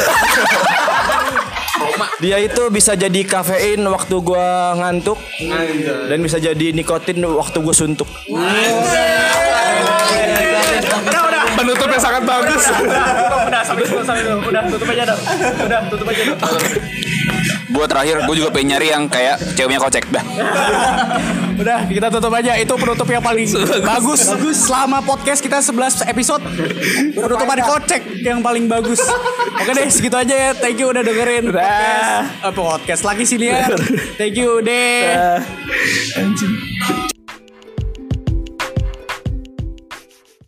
[2.24, 5.20] dia itu bisa jadi kafein waktu gue ngantuk
[6.08, 8.08] dan bisa jadi nikotin waktu gue suntuk.
[11.54, 12.64] penutupnya sangat bagus.
[17.74, 20.22] Gue terakhir gue juga pengen nyari yang kayak ceweknya kocek dah.
[21.62, 23.50] Udah kita tutup aja itu penutup yang paling
[23.92, 24.30] bagus.
[24.54, 26.44] Selama podcast kita 11 episode
[27.18, 29.02] penutupan kocek yang paling bagus.
[29.58, 30.50] Oke deh segitu aja ya.
[30.54, 32.46] Thank you udah dengerin podcast.
[32.46, 33.74] Eh, podcast lagi sini ya.
[34.18, 35.42] Thank you deh.